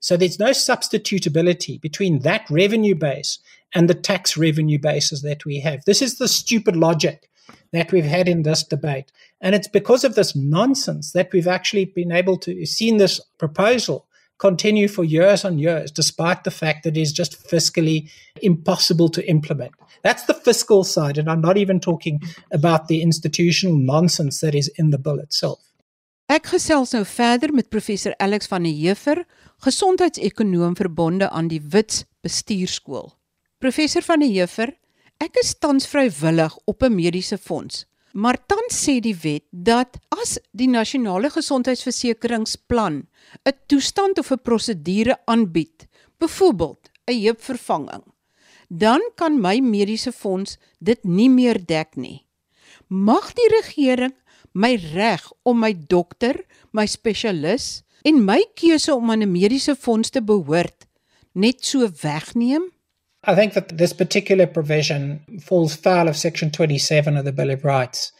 So 0.00 0.16
there's 0.16 0.38
no 0.38 0.50
substitutability 0.50 1.80
between 1.80 2.20
that 2.20 2.48
revenue 2.50 2.94
base 2.94 3.38
and 3.74 3.88
the 3.88 3.94
tax 3.94 4.36
revenue 4.36 4.78
bases 4.78 5.22
that 5.22 5.44
we 5.44 5.60
have. 5.60 5.84
This 5.84 6.02
is 6.02 6.18
the 6.18 6.28
stupid 6.28 6.76
logic 6.76 7.28
that 7.72 7.92
we've 7.92 8.04
had 8.04 8.28
in 8.28 8.42
this 8.42 8.62
debate. 8.64 9.12
And 9.40 9.54
it's 9.54 9.68
because 9.68 10.04
of 10.04 10.14
this 10.14 10.34
nonsense 10.34 11.12
that 11.12 11.32
we've 11.32 11.48
actually 11.48 11.86
been 11.86 12.12
able 12.12 12.38
to 12.38 12.66
see 12.66 12.96
this 12.96 13.20
proposal 13.38 14.06
continue 14.38 14.88
for 14.88 15.04
years 15.04 15.44
and 15.44 15.60
years, 15.60 15.90
despite 15.90 16.44
the 16.44 16.50
fact 16.50 16.84
that 16.84 16.96
it 16.96 17.00
is 17.00 17.12
just 17.12 17.48
fiscally 17.48 18.10
impossible 18.40 19.08
to 19.10 19.28
implement. 19.28 19.72
That's 20.02 20.24
the 20.24 20.34
fiscal 20.34 20.84
side. 20.84 21.18
And 21.18 21.28
I'm 21.28 21.40
not 21.40 21.56
even 21.56 21.80
talking 21.80 22.20
about 22.52 22.88
the 22.88 23.02
institutional 23.02 23.76
nonsense 23.76 24.40
that 24.40 24.54
is 24.54 24.68
in 24.76 24.90
the 24.90 24.98
bill 24.98 25.18
itself. 25.18 25.60
Ek 26.28 26.44
gesels 26.44 26.90
nou 26.92 27.06
verder 27.08 27.54
met 27.56 27.70
professor 27.72 28.12
Alex 28.20 28.50
van 28.52 28.66
der 28.66 28.74
Heever, 28.76 29.22
gesondheidsekonoom 29.64 30.74
verbonde 30.76 31.30
aan 31.32 31.48
die 31.48 31.62
Wits 31.72 32.02
Bestuurskool. 32.20 33.14
Professor 33.58 34.04
van 34.04 34.20
der 34.20 34.28
Heever, 34.28 34.74
ek 35.18 35.38
is 35.42 35.54
tans 35.58 35.86
vrywillig 35.90 36.54
op 36.70 36.82
'n 36.82 36.94
mediese 36.94 37.38
fonds, 37.38 37.86
maar 38.12 38.38
tans 38.46 38.74
sê 38.84 39.00
die 39.00 39.16
wet 39.22 39.44
dat 39.50 39.98
as 40.08 40.38
die 40.52 40.68
nasionale 40.68 41.30
gesondheidsversekeringsplan 41.30 43.06
'n 43.44 43.58
toestand 43.66 44.18
of 44.18 44.30
'n 44.32 44.42
prosedure 44.42 45.16
aanbied, 45.26 45.88
byvoorbeeld 46.18 46.90
'n 47.06 47.20
heupvervanging, 47.22 48.04
dan 48.68 49.00
kan 49.14 49.40
my 49.40 49.58
mediese 49.60 50.12
fonds 50.12 50.56
dit 50.78 51.04
nie 51.04 51.30
meer 51.30 51.66
dek 51.66 51.96
nie. 51.96 52.26
Mag 52.88 53.32
die 53.32 53.48
regering 53.48 54.14
my 54.52 54.74
reg 54.74 55.32
om 55.42 55.58
my 55.58 55.74
dokter, 55.86 56.44
my 56.72 56.86
spesialis 56.86 57.82
en 58.02 58.24
my 58.24 58.44
keuse 58.54 58.94
om 58.94 59.10
aan 59.10 59.22
'n 59.22 59.32
mediese 59.32 59.74
fonds 59.76 60.10
te 60.10 60.22
behoort 60.22 60.86
net 61.32 61.64
so 61.64 61.88
wegneem? 62.02 62.70
I 63.28 63.34
think 63.34 63.52
that 63.52 63.76
this 63.76 63.92
particular 63.92 64.46
provision 64.46 65.20
falls 65.42 65.76
foul 65.76 66.08
of 66.08 66.16
section 66.16 66.50
27 66.50 67.14
of 67.14 67.26
the 67.26 67.32
Bill 67.32 67.50
of 67.50 67.62
Rights 67.62 68.10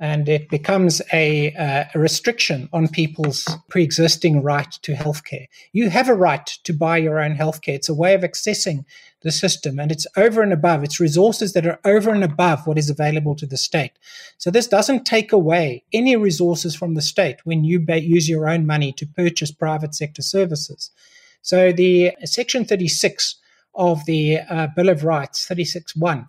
and 0.00 0.26
it 0.26 0.48
becomes 0.48 1.02
a, 1.12 1.52
uh, 1.52 1.84
a 1.94 1.98
restriction 1.98 2.70
on 2.72 2.88
people's 2.88 3.46
pre-existing 3.68 4.42
right 4.42 4.72
to 4.80 4.94
healthcare. 4.94 5.48
You 5.72 5.90
have 5.90 6.08
a 6.08 6.14
right 6.14 6.46
to 6.46 6.72
buy 6.72 6.96
your 6.96 7.20
own 7.20 7.36
healthcare. 7.36 7.74
It's 7.74 7.90
a 7.90 7.94
way 7.94 8.14
of 8.14 8.22
accessing 8.22 8.86
the 9.20 9.30
system 9.30 9.78
and 9.78 9.92
it's 9.92 10.06
over 10.16 10.40
and 10.40 10.52
above 10.52 10.82
it's 10.82 10.98
resources 10.98 11.52
that 11.52 11.66
are 11.66 11.80
over 11.84 12.10
and 12.10 12.24
above 12.24 12.66
what 12.66 12.78
is 12.78 12.88
available 12.88 13.34
to 13.34 13.46
the 13.46 13.56
state 13.56 13.92
so 14.36 14.50
this 14.50 14.68
doesn't 14.68 15.06
take 15.06 15.32
away 15.32 15.82
any 15.94 16.14
resources 16.14 16.76
from 16.76 16.92
the 16.92 17.00
state 17.00 17.36
when 17.44 17.64
you 17.64 17.82
use 17.88 18.28
your 18.28 18.46
own 18.46 18.66
money 18.66 18.92
to 18.92 19.06
purchase 19.06 19.50
private 19.50 19.94
sector 19.94 20.20
services 20.20 20.90
so 21.40 21.72
the 21.72 22.12
section 22.26 22.66
36 22.66 23.36
of 23.74 24.04
the 24.06 24.38
uh, 24.48 24.68
bill 24.76 24.88
of 24.88 25.04
rights 25.04 25.46
36.1 25.48 26.28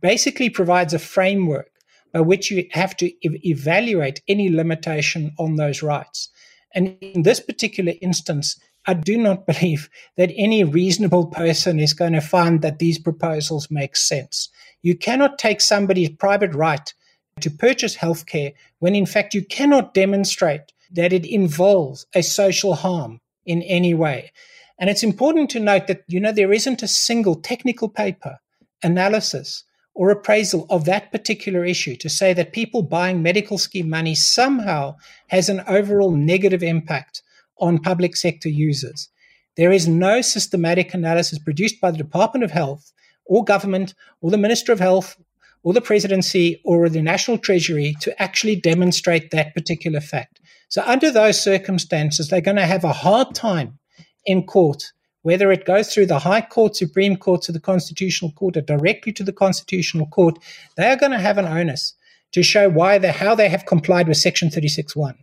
basically 0.00 0.50
provides 0.50 0.94
a 0.94 0.98
framework 0.98 1.70
by 2.12 2.20
which 2.20 2.50
you 2.50 2.66
have 2.72 2.96
to 2.96 3.10
evaluate 3.22 4.22
any 4.28 4.48
limitation 4.48 5.32
on 5.38 5.56
those 5.56 5.82
rights 5.82 6.28
and 6.74 6.96
in 7.00 7.22
this 7.22 7.40
particular 7.40 7.92
instance 8.00 8.58
I 8.86 8.94
do 8.94 9.16
not 9.16 9.46
believe 9.46 9.88
that 10.16 10.32
any 10.36 10.64
reasonable 10.64 11.26
person 11.26 11.80
is 11.80 11.94
going 11.94 12.12
to 12.12 12.20
find 12.20 12.62
that 12.62 12.78
these 12.78 12.98
proposals 12.98 13.70
make 13.70 13.96
sense. 13.96 14.48
You 14.82 14.96
cannot 14.96 15.38
take 15.38 15.60
somebody's 15.60 16.10
private 16.10 16.54
right 16.54 16.92
to 17.40 17.50
purchase 17.50 17.96
healthcare 17.96 18.54
when, 18.78 18.94
in 18.94 19.06
fact, 19.06 19.34
you 19.34 19.44
cannot 19.44 19.94
demonstrate 19.94 20.72
that 20.92 21.12
it 21.12 21.26
involves 21.26 22.06
a 22.14 22.22
social 22.22 22.74
harm 22.74 23.20
in 23.44 23.62
any 23.62 23.94
way. 23.94 24.32
And 24.78 24.90
it's 24.90 25.02
important 25.02 25.50
to 25.50 25.60
note 25.60 25.86
that, 25.86 26.02
you 26.08 26.20
know, 26.20 26.32
there 26.32 26.52
isn't 26.52 26.82
a 26.82 26.88
single 26.88 27.36
technical 27.36 27.88
paper, 27.88 28.38
analysis, 28.82 29.64
or 29.94 30.10
appraisal 30.10 30.66
of 30.68 30.84
that 30.84 31.12
particular 31.12 31.64
issue 31.64 31.96
to 31.96 32.08
say 32.08 32.32
that 32.32 32.52
people 32.52 32.82
buying 32.82 33.22
medical 33.22 33.58
scheme 33.58 33.88
money 33.88 34.14
somehow 34.14 34.96
has 35.28 35.48
an 35.48 35.62
overall 35.68 36.10
negative 36.10 36.62
impact 36.62 37.22
on 37.58 37.78
public 37.78 38.16
sector 38.16 38.48
users. 38.48 39.08
There 39.56 39.70
is 39.70 39.86
no 39.86 40.20
systematic 40.20 40.92
analysis 40.94 41.38
produced 41.38 41.80
by 41.80 41.92
the 41.92 41.98
Department 41.98 42.42
of 42.42 42.50
Health 42.50 42.92
or 43.26 43.44
government 43.44 43.94
or 44.20 44.32
the 44.32 44.36
Minister 44.38 44.72
of 44.72 44.80
Health 44.80 45.16
or 45.62 45.72
the 45.72 45.80
presidency 45.80 46.60
or 46.64 46.88
the 46.88 47.00
national 47.00 47.38
treasury 47.38 47.94
to 48.00 48.20
actually 48.20 48.56
demonstrate 48.56 49.30
that 49.30 49.54
particular 49.54 50.00
fact. 50.00 50.40
So, 50.68 50.82
under 50.84 51.12
those 51.12 51.40
circumstances, 51.40 52.28
they're 52.28 52.40
going 52.40 52.56
to 52.56 52.66
have 52.66 52.82
a 52.82 52.92
hard 52.92 53.34
time 53.34 53.78
in 54.26 54.46
court, 54.46 54.92
whether 55.22 55.50
it 55.52 55.64
goes 55.64 55.92
through 55.92 56.06
the 56.06 56.18
High 56.18 56.42
Court, 56.42 56.76
Supreme 56.76 57.16
Court, 57.16 57.42
to 57.42 57.52
the 57.52 57.60
Constitutional 57.60 58.32
Court, 58.32 58.56
or 58.56 58.60
directly 58.60 59.12
to 59.12 59.24
the 59.24 59.32
Constitutional 59.32 60.06
Court. 60.06 60.38
They 60.76 60.90
are 60.90 60.96
going 60.96 61.12
to 61.12 61.18
have 61.18 61.38
an 61.38 61.46
onus 61.46 61.94
to 62.32 62.42
show 62.42 62.68
why 62.68 62.98
they, 62.98 63.12
how 63.12 63.34
they 63.34 63.48
have 63.48 63.64
complied 63.64 64.08
with 64.08 64.16
Section 64.16 64.48
36.1. 64.48 65.14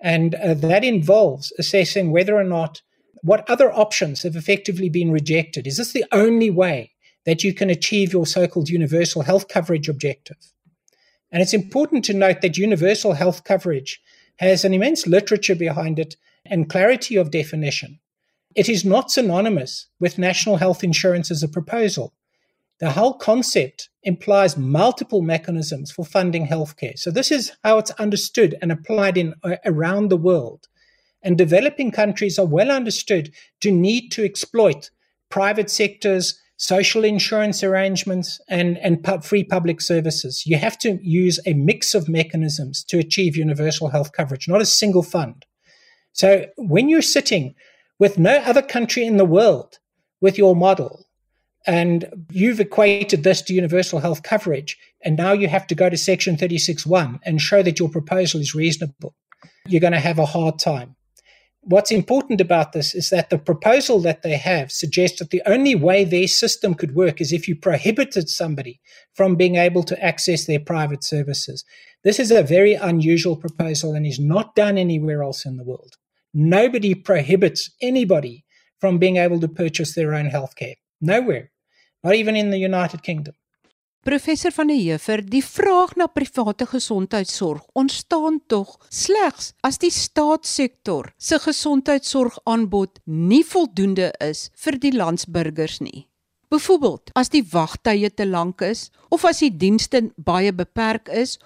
And 0.00 0.34
uh, 0.34 0.54
that 0.54 0.84
involves 0.84 1.52
assessing 1.58 2.10
whether 2.10 2.36
or 2.36 2.44
not 2.44 2.82
what 3.22 3.48
other 3.48 3.72
options 3.72 4.22
have 4.22 4.36
effectively 4.36 4.90
been 4.90 5.10
rejected. 5.10 5.66
Is 5.66 5.78
this 5.78 5.92
the 5.92 6.04
only 6.12 6.50
way 6.50 6.92
that 7.24 7.42
you 7.42 7.54
can 7.54 7.70
achieve 7.70 8.12
your 8.12 8.26
so 8.26 8.46
called 8.46 8.68
universal 8.68 9.22
health 9.22 9.48
coverage 9.48 9.88
objective? 9.88 10.36
And 11.32 11.40
it's 11.40 11.54
important 11.54 12.04
to 12.04 12.12
note 12.12 12.42
that 12.42 12.58
universal 12.58 13.14
health 13.14 13.44
coverage 13.44 14.00
has 14.36 14.64
an 14.64 14.74
immense 14.74 15.06
literature 15.06 15.54
behind 15.54 15.98
it 15.98 16.16
and 16.44 16.68
clarity 16.68 17.16
of 17.16 17.30
definition. 17.30 17.98
It 18.54 18.68
is 18.68 18.84
not 18.84 19.10
synonymous 19.10 19.88
with 19.98 20.18
national 20.18 20.56
health 20.56 20.84
insurance 20.84 21.30
as 21.30 21.42
a 21.42 21.48
proposal. 21.48 22.14
The 22.80 22.92
whole 22.92 23.14
concept 23.14 23.88
implies 24.02 24.56
multiple 24.56 25.22
mechanisms 25.22 25.90
for 25.90 26.04
funding 26.04 26.46
healthcare. 26.46 26.98
So 26.98 27.10
this 27.10 27.30
is 27.30 27.52
how 27.62 27.78
it's 27.78 27.90
understood 27.92 28.56
and 28.60 28.70
applied 28.70 29.16
in 29.16 29.34
uh, 29.42 29.56
around 29.64 30.08
the 30.08 30.16
world. 30.16 30.66
And 31.22 31.38
developing 31.38 31.90
countries 31.90 32.38
are 32.38 32.46
well 32.46 32.70
understood 32.70 33.32
to 33.60 33.70
need 33.70 34.10
to 34.10 34.24
exploit 34.24 34.90
private 35.30 35.70
sectors, 35.70 36.38
social 36.56 37.04
insurance 37.04 37.64
arrangements, 37.64 38.40
and, 38.48 38.76
and 38.78 39.02
pu- 39.02 39.20
free 39.20 39.44
public 39.44 39.80
services. 39.80 40.44
You 40.46 40.58
have 40.58 40.78
to 40.80 40.98
use 41.02 41.40
a 41.46 41.54
mix 41.54 41.94
of 41.94 42.08
mechanisms 42.08 42.84
to 42.84 42.98
achieve 42.98 43.36
universal 43.36 43.88
health 43.88 44.12
coverage, 44.12 44.46
not 44.48 44.60
a 44.60 44.66
single 44.66 45.02
fund. 45.02 45.46
So 46.12 46.46
when 46.56 46.88
you're 46.88 47.02
sitting 47.02 47.54
with 47.98 48.18
no 48.18 48.36
other 48.38 48.62
country 48.62 49.06
in 49.06 49.16
the 49.16 49.24
world 49.24 49.78
with 50.20 50.38
your 50.38 50.56
model. 50.56 51.06
And 51.66 52.26
you've 52.30 52.60
equated 52.60 53.24
this 53.24 53.40
to 53.42 53.54
universal 53.54 54.00
health 54.00 54.22
coverage. 54.22 54.76
And 55.02 55.16
now 55.16 55.32
you 55.32 55.48
have 55.48 55.66
to 55.68 55.74
go 55.74 55.88
to 55.88 55.96
section 55.96 56.36
36.1 56.36 57.20
and 57.24 57.40
show 57.40 57.62
that 57.62 57.78
your 57.78 57.88
proposal 57.88 58.40
is 58.40 58.54
reasonable. 58.54 59.14
You're 59.66 59.80
going 59.80 59.94
to 59.94 60.00
have 60.00 60.18
a 60.18 60.26
hard 60.26 60.58
time. 60.58 60.96
What's 61.66 61.90
important 61.90 62.42
about 62.42 62.72
this 62.72 62.94
is 62.94 63.08
that 63.08 63.30
the 63.30 63.38
proposal 63.38 63.98
that 64.00 64.20
they 64.20 64.36
have 64.36 64.70
suggests 64.70 65.18
that 65.18 65.30
the 65.30 65.40
only 65.46 65.74
way 65.74 66.04
their 66.04 66.26
system 66.26 66.74
could 66.74 66.94
work 66.94 67.22
is 67.22 67.32
if 67.32 67.48
you 67.48 67.56
prohibited 67.56 68.28
somebody 68.28 68.80
from 69.14 69.34
being 69.34 69.56
able 69.56 69.82
to 69.84 70.04
access 70.04 70.44
their 70.44 70.60
private 70.60 71.02
services. 71.02 71.64
This 72.02 72.20
is 72.20 72.30
a 72.30 72.42
very 72.42 72.74
unusual 72.74 73.36
proposal 73.36 73.94
and 73.94 74.04
is 74.04 74.20
not 74.20 74.54
done 74.54 74.76
anywhere 74.76 75.22
else 75.22 75.46
in 75.46 75.56
the 75.56 75.64
world. 75.64 75.96
Nobody 76.34 76.96
prohibits 76.96 77.70
anybody 77.80 78.44
from 78.80 78.98
being 78.98 79.16
able 79.16 79.38
to 79.38 79.48
purchase 79.48 79.94
their 79.94 80.14
own 80.14 80.26
healthcare. 80.26 80.74
Nowhere. 81.00 81.52
Not 82.02 82.14
even 82.14 82.34
in 82.34 82.50
the 82.50 82.58
United 82.58 83.02
Kingdom. 83.02 83.34
Professor 84.02 84.50
van 84.52 84.66
der 84.66 84.76
Heever, 84.76 85.22
die 85.22 85.44
vraag 85.44 85.94
na 85.96 86.06
private 86.06 86.66
gesondheidsorg 86.66 87.62
ontstaan 87.72 88.40
tog 88.46 88.74
slegs 88.90 89.54
as 89.64 89.78
die 89.80 89.92
staatssektor 89.94 91.14
se 91.16 91.38
gesondheidsorgaanbod 91.40 93.00
nie 93.04 93.44
voldoende 93.48 94.10
is 94.20 94.50
vir 94.60 94.76
die 94.82 94.92
landsburgers 94.92 95.78
nie. 95.80 96.04
Byvoorbeeld, 96.52 97.14
as 97.16 97.32
die 97.32 97.46
wagtye 97.48 98.10
te 98.10 98.26
lank 98.26 98.60
is 98.60 98.90
of 99.08 99.24
as 99.24 99.40
die 99.40 99.54
dienste 99.56 100.10
baie 100.20 100.52
beperk 100.52 101.08
is 101.08 101.38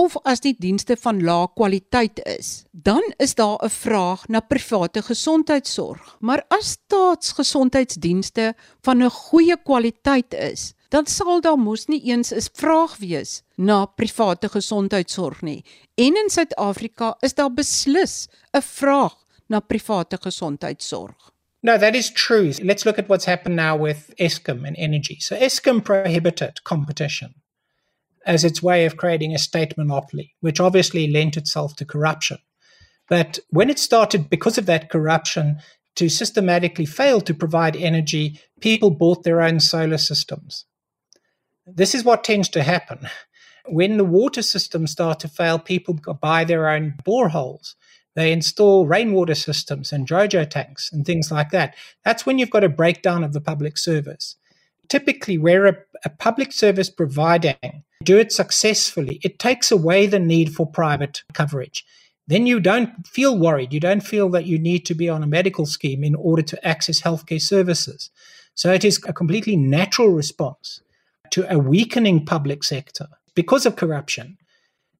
of 0.00 0.16
as 0.24 0.40
die 0.40 0.54
dienste 0.56 0.96
van 0.96 1.20
lae 1.24 1.48
kwaliteit 1.56 2.22
is, 2.24 2.64
dan 2.72 3.04
is 3.20 3.34
daar 3.34 3.58
'n 3.64 3.68
vraag 3.68 4.28
na 4.28 4.40
private 4.40 5.02
gesondheidsorg. 5.02 6.16
Maar 6.20 6.44
as 6.48 6.70
staatsgesondheidsdienste 6.70 8.54
van 8.80 9.02
'n 9.02 9.10
goeie 9.10 9.56
kwaliteit 9.62 10.34
is, 10.34 10.72
dan 10.88 11.06
sal 11.06 11.40
daar 11.40 11.58
mos 11.58 11.86
nie 11.86 12.02
eens 12.02 12.32
'n 12.32 12.48
vraag 12.52 12.96
wees 12.96 13.42
na 13.56 13.84
private 13.84 14.48
gesondheidsorg 14.48 15.42
nie. 15.42 15.64
En 15.94 16.16
in 16.16 16.30
Suid-Afrika 16.30 17.16
is 17.20 17.34
daar 17.34 17.54
beslis 17.54 18.28
'n 18.52 18.62
vraag 18.62 19.16
na 19.46 19.60
private 19.60 20.18
gesondheidsorg. 20.20 21.30
No, 21.60 21.78
that 21.78 21.94
is 21.94 22.12
true. 22.12 22.52
Let's 22.62 22.84
look 22.84 22.98
at 22.98 23.06
what's 23.06 23.26
happened 23.26 23.56
now 23.56 23.82
with 23.82 24.12
Eskom 24.16 24.64
and 24.64 24.76
energy. 24.76 25.20
So 25.20 25.34
Eskom 25.34 25.82
prohibited 25.82 26.62
competition. 26.62 27.34
As 28.26 28.44
its 28.44 28.62
way 28.62 28.84
of 28.84 28.96
creating 28.96 29.34
a 29.34 29.38
state 29.38 29.76
monopoly, 29.76 30.34
which 30.40 30.60
obviously 30.60 31.10
lent 31.10 31.36
itself 31.36 31.74
to 31.76 31.84
corruption. 31.84 32.38
But 33.08 33.38
when 33.50 33.70
it 33.70 33.78
started, 33.78 34.30
because 34.30 34.58
of 34.58 34.66
that 34.66 34.90
corruption, 34.90 35.58
to 35.96 36.08
systematically 36.08 36.86
fail 36.86 37.20
to 37.22 37.34
provide 37.34 37.76
energy, 37.76 38.40
people 38.60 38.90
bought 38.90 39.24
their 39.24 39.42
own 39.42 39.60
solar 39.60 39.98
systems. 39.98 40.64
This 41.66 41.94
is 41.94 42.04
what 42.04 42.24
tends 42.24 42.48
to 42.50 42.62
happen. 42.62 43.08
When 43.66 43.96
the 43.96 44.04
water 44.04 44.42
systems 44.42 44.92
start 44.92 45.20
to 45.20 45.28
fail, 45.28 45.58
people 45.58 45.94
buy 46.20 46.44
their 46.44 46.68
own 46.68 46.94
boreholes. 47.04 47.74
They 48.16 48.32
install 48.32 48.86
rainwater 48.86 49.34
systems 49.34 49.92
and 49.92 50.06
JoJo 50.06 50.50
tanks 50.50 50.90
and 50.92 51.04
things 51.04 51.30
like 51.30 51.50
that. 51.50 51.76
That's 52.04 52.26
when 52.26 52.38
you've 52.38 52.50
got 52.50 52.64
a 52.64 52.68
breakdown 52.68 53.22
of 53.22 53.32
the 53.32 53.40
public 53.40 53.78
service. 53.78 54.36
Typically, 54.88 55.38
where 55.38 55.66
a, 55.66 55.76
a 56.04 56.10
public 56.10 56.52
service 56.52 56.90
providing 56.90 57.84
do 58.02 58.18
it 58.18 58.32
successfully, 58.32 59.20
it 59.22 59.38
takes 59.38 59.70
away 59.70 60.06
the 60.06 60.18
need 60.18 60.54
for 60.54 60.66
private 60.66 61.22
coverage. 61.32 61.84
Then 62.26 62.46
you 62.46 62.60
don't 62.60 63.06
feel 63.06 63.36
worried. 63.36 63.72
You 63.72 63.80
don't 63.80 64.02
feel 64.02 64.28
that 64.30 64.46
you 64.46 64.58
need 64.58 64.86
to 64.86 64.94
be 64.94 65.08
on 65.08 65.22
a 65.22 65.26
medical 65.26 65.66
scheme 65.66 66.04
in 66.04 66.14
order 66.14 66.42
to 66.42 66.66
access 66.66 67.00
healthcare 67.00 67.40
services. 67.40 68.10
So 68.54 68.72
it 68.72 68.84
is 68.84 69.00
a 69.06 69.12
completely 69.12 69.56
natural 69.56 70.10
response 70.10 70.80
to 71.30 71.52
a 71.52 71.58
weakening 71.58 72.24
public 72.24 72.62
sector 72.64 73.08
because 73.34 73.66
of 73.66 73.76
corruption 73.76 74.38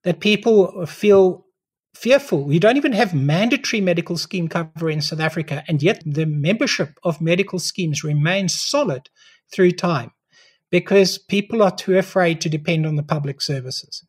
that 0.02 0.20
people 0.20 0.86
feel 0.86 1.46
fearful. 1.94 2.44
We 2.44 2.58
don't 2.58 2.76
even 2.76 2.92
have 2.92 3.14
mandatory 3.14 3.80
medical 3.80 4.16
scheme 4.16 4.48
cover 4.48 4.90
in 4.90 5.00
South 5.00 5.20
Africa, 5.20 5.62
and 5.68 5.82
yet 5.82 6.02
the 6.06 6.26
membership 6.26 6.98
of 7.02 7.20
medical 7.20 7.58
schemes 7.58 8.04
remains 8.04 8.58
solid 8.58 9.10
through 9.52 9.72
time 9.72 10.12
because 10.70 11.18
people 11.18 11.62
are 11.62 11.74
too 11.74 11.98
afraid 11.98 12.40
to 12.40 12.48
depend 12.48 12.86
on 12.86 12.96
the 12.96 13.02
public 13.02 13.40
services. 13.40 14.04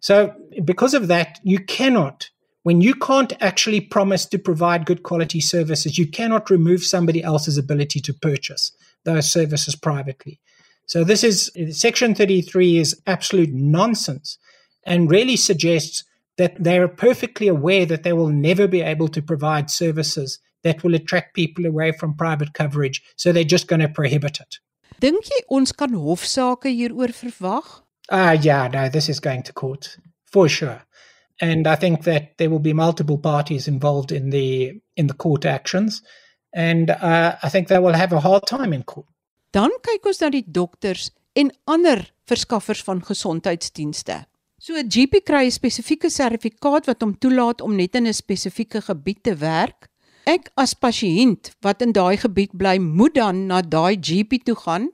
So, 0.00 0.34
because 0.64 0.94
of 0.94 1.08
that, 1.08 1.38
you 1.42 1.58
cannot, 1.60 2.28
when 2.64 2.80
you 2.80 2.94
can't 2.94 3.32
actually 3.40 3.80
promise 3.80 4.26
to 4.26 4.38
provide 4.38 4.84
good 4.84 5.02
quality 5.02 5.40
services, 5.40 5.96
you 5.96 6.06
cannot 6.06 6.50
remove 6.50 6.82
somebody 6.82 7.22
else's 7.22 7.56
ability 7.56 8.00
to 8.00 8.14
purchase 8.14 8.72
those 9.04 9.30
services 9.30 9.76
privately. 9.76 10.40
So, 10.86 11.04
this 11.04 11.24
is 11.24 11.50
Section 11.70 12.14
33 12.14 12.78
is 12.78 13.00
absolute 13.06 13.52
nonsense 13.52 14.38
and 14.84 15.10
really 15.10 15.36
suggests 15.36 16.04
that 16.36 16.62
they 16.62 16.78
are 16.78 16.88
perfectly 16.88 17.46
aware 17.46 17.86
that 17.86 18.02
they 18.02 18.12
will 18.12 18.28
never 18.28 18.66
be 18.66 18.80
able 18.80 19.08
to 19.08 19.22
provide 19.22 19.70
services 19.70 20.40
that 20.64 20.82
will 20.82 20.94
attract 20.94 21.34
people 21.34 21.66
away 21.66 21.92
from 21.92 22.16
private 22.16 22.54
coverage. 22.54 23.02
So, 23.16 23.32
they're 23.32 23.44
just 23.44 23.68
going 23.68 23.80
to 23.80 23.88
prohibit 23.88 24.40
it. 24.40 24.58
Dink 25.02 25.26
jy 25.26 25.40
ons 25.50 25.72
kan 25.74 25.94
hofsaake 25.98 26.70
hieroor 26.70 27.10
verwag? 27.16 27.70
Ah 28.06 28.30
uh, 28.30 28.34
yeah, 28.38 28.68
no, 28.70 28.88
this 28.88 29.08
is 29.08 29.18
going 29.18 29.42
to 29.42 29.52
court 29.52 29.96
for 30.30 30.48
sure. 30.48 30.78
And 31.40 31.66
I 31.66 31.74
think 31.74 32.04
that 32.04 32.38
there 32.38 32.50
will 32.50 32.62
be 32.62 32.72
multiple 32.72 33.18
parties 33.18 33.66
involved 33.66 34.12
in 34.12 34.30
the 34.30 34.78
in 34.94 35.08
the 35.08 35.14
court 35.14 35.44
actions 35.44 36.02
and 36.54 36.90
uh, 36.90 37.34
I 37.42 37.48
think 37.48 37.66
they 37.66 37.80
will 37.80 37.98
have 37.98 38.12
a 38.12 38.20
hard 38.20 38.46
time 38.46 38.72
in 38.72 38.84
court. 38.84 39.08
Dan 39.50 39.74
kyk 39.82 40.06
ons 40.06 40.22
na 40.22 40.30
die 40.30 40.44
dokters 40.46 41.10
en 41.34 41.50
ander 41.66 42.04
verskaffers 42.30 42.84
van 42.86 43.02
gesondheidsdienste. 43.02 44.22
So 44.62 44.78
'n 44.78 44.88
GP 44.88 45.24
kry 45.26 45.44
'n 45.46 45.50
spesifieke 45.50 46.10
sertifikaat 46.10 46.86
wat 46.86 47.02
hom 47.02 47.18
toelaat 47.18 47.60
om 47.60 47.74
net 47.74 47.94
in 47.94 48.06
'n 48.06 48.14
spesifieke 48.14 48.80
gebied 48.80 49.22
te 49.22 49.34
werk 49.34 49.90
Ek 50.22 50.52
as 50.54 50.70
pasiënt 50.78 51.50
wat 51.66 51.80
in 51.82 51.90
daai 51.90 52.14
gebied 52.22 52.52
bly, 52.54 52.76
moet 52.78 53.16
dan 53.18 53.46
na 53.50 53.58
daai 53.58 53.98
GP 53.98 54.44
toe 54.46 54.54
gaan 54.54 54.92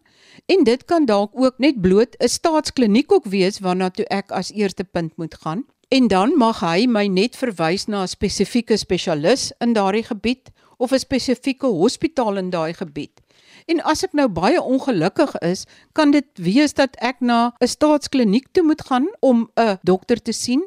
en 0.49 0.65
dit 0.65 0.85
kan 0.89 1.05
dalk 1.05 1.37
ook 1.37 1.59
net 1.61 1.81
bloot 1.85 2.17
'n 2.17 2.29
staatskliniek 2.29 3.13
ook 3.13 3.29
wees 3.29 3.61
waarna 3.61 3.91
toe 3.91 4.07
ek 4.09 4.33
as 4.33 4.53
eerste 4.53 4.85
punt 4.85 5.17
moet 5.17 5.35
gaan. 5.35 5.67
En 5.89 6.09
dan 6.09 6.33
mag 6.37 6.61
hy 6.61 6.87
my 6.87 7.07
net 7.07 7.37
verwys 7.37 7.87
na 7.87 8.03
'n 8.03 8.09
spesifieke 8.09 8.77
spesialis 8.77 9.53
in 9.61 9.73
daardie 9.73 10.05
gebied 10.05 10.49
of 10.79 10.93
'n 10.93 10.99
spesifieke 10.99 11.67
hospitaal 11.67 12.37
in 12.37 12.51
daai 12.51 12.73
gebied. 12.73 13.21
En 13.67 13.83
as 13.85 14.03
ek 14.03 14.13
nou 14.13 14.29
baie 14.29 14.63
ongelukkig 14.63 15.39
is, 15.39 15.67
kan 15.93 16.11
dit 16.11 16.25
wees 16.35 16.73
dat 16.73 16.97
ek 16.97 17.21
na 17.21 17.53
'n 17.61 17.67
staatskliniek 17.67 18.47
toe 18.53 18.63
moet 18.65 18.81
gaan 18.81 19.07
om 19.21 19.51
'n 19.57 19.79
dokter 19.83 20.23
te 20.23 20.33
sien 20.33 20.65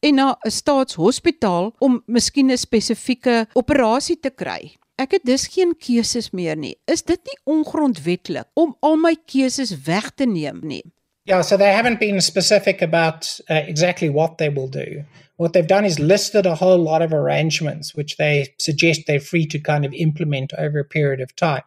en 0.00 0.14
na 0.14 0.36
'n 0.46 0.50
staatshospitaal 0.50 1.74
om 1.78 2.02
miskien 2.06 2.50
'n 2.50 2.56
spesifieke 2.56 3.46
operasie 3.52 4.20
te 4.20 4.30
kry. 4.30 4.76
Ek 5.00 5.10
het 5.10 5.24
dus 5.24 5.46
geen 5.48 5.72
keuses 5.78 6.30
meer 6.30 6.56
nie. 6.56 6.76
Is 6.84 7.02
dit 7.02 7.20
nie 7.24 7.38
ongrondwetlik 7.44 8.46
om 8.54 8.76
al 8.80 8.96
my 8.96 9.16
keuses 9.26 9.72
weg 9.86 10.10
te 10.14 10.26
neem 10.26 10.60
nie? 10.62 10.84
Yeah, 11.24 11.42
so 11.42 11.56
they 11.56 11.72
haven't 11.72 12.00
been 12.00 12.20
specific 12.20 12.82
about 12.82 13.40
uh, 13.48 13.56
exactly 13.68 14.10
what 14.10 14.38
they 14.38 14.50
will 14.50 14.68
do. 14.68 15.04
What 15.36 15.52
they've 15.52 15.66
done 15.66 15.86
is 15.86 15.98
listed 15.98 16.46
a 16.46 16.54
whole 16.54 16.82
lot 16.82 17.02
of 17.02 17.12
arrangements 17.12 17.94
which 17.94 18.16
they 18.16 18.54
suggest 18.58 19.06
they're 19.06 19.20
free 19.20 19.46
to 19.46 19.58
kind 19.58 19.84
of 19.84 19.92
implement 19.92 20.52
over 20.58 20.78
a 20.78 20.84
period 20.84 21.20
of 21.20 21.34
time. 21.36 21.62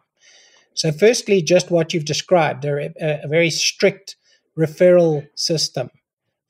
So, 0.74 0.92
firstly, 0.92 1.42
just 1.42 1.70
what 1.70 1.92
you've 1.92 2.04
described, 2.04 2.64
a, 2.64 2.92
a 3.24 3.28
very 3.28 3.50
strict 3.50 4.16
referral 4.56 5.26
system 5.34 5.90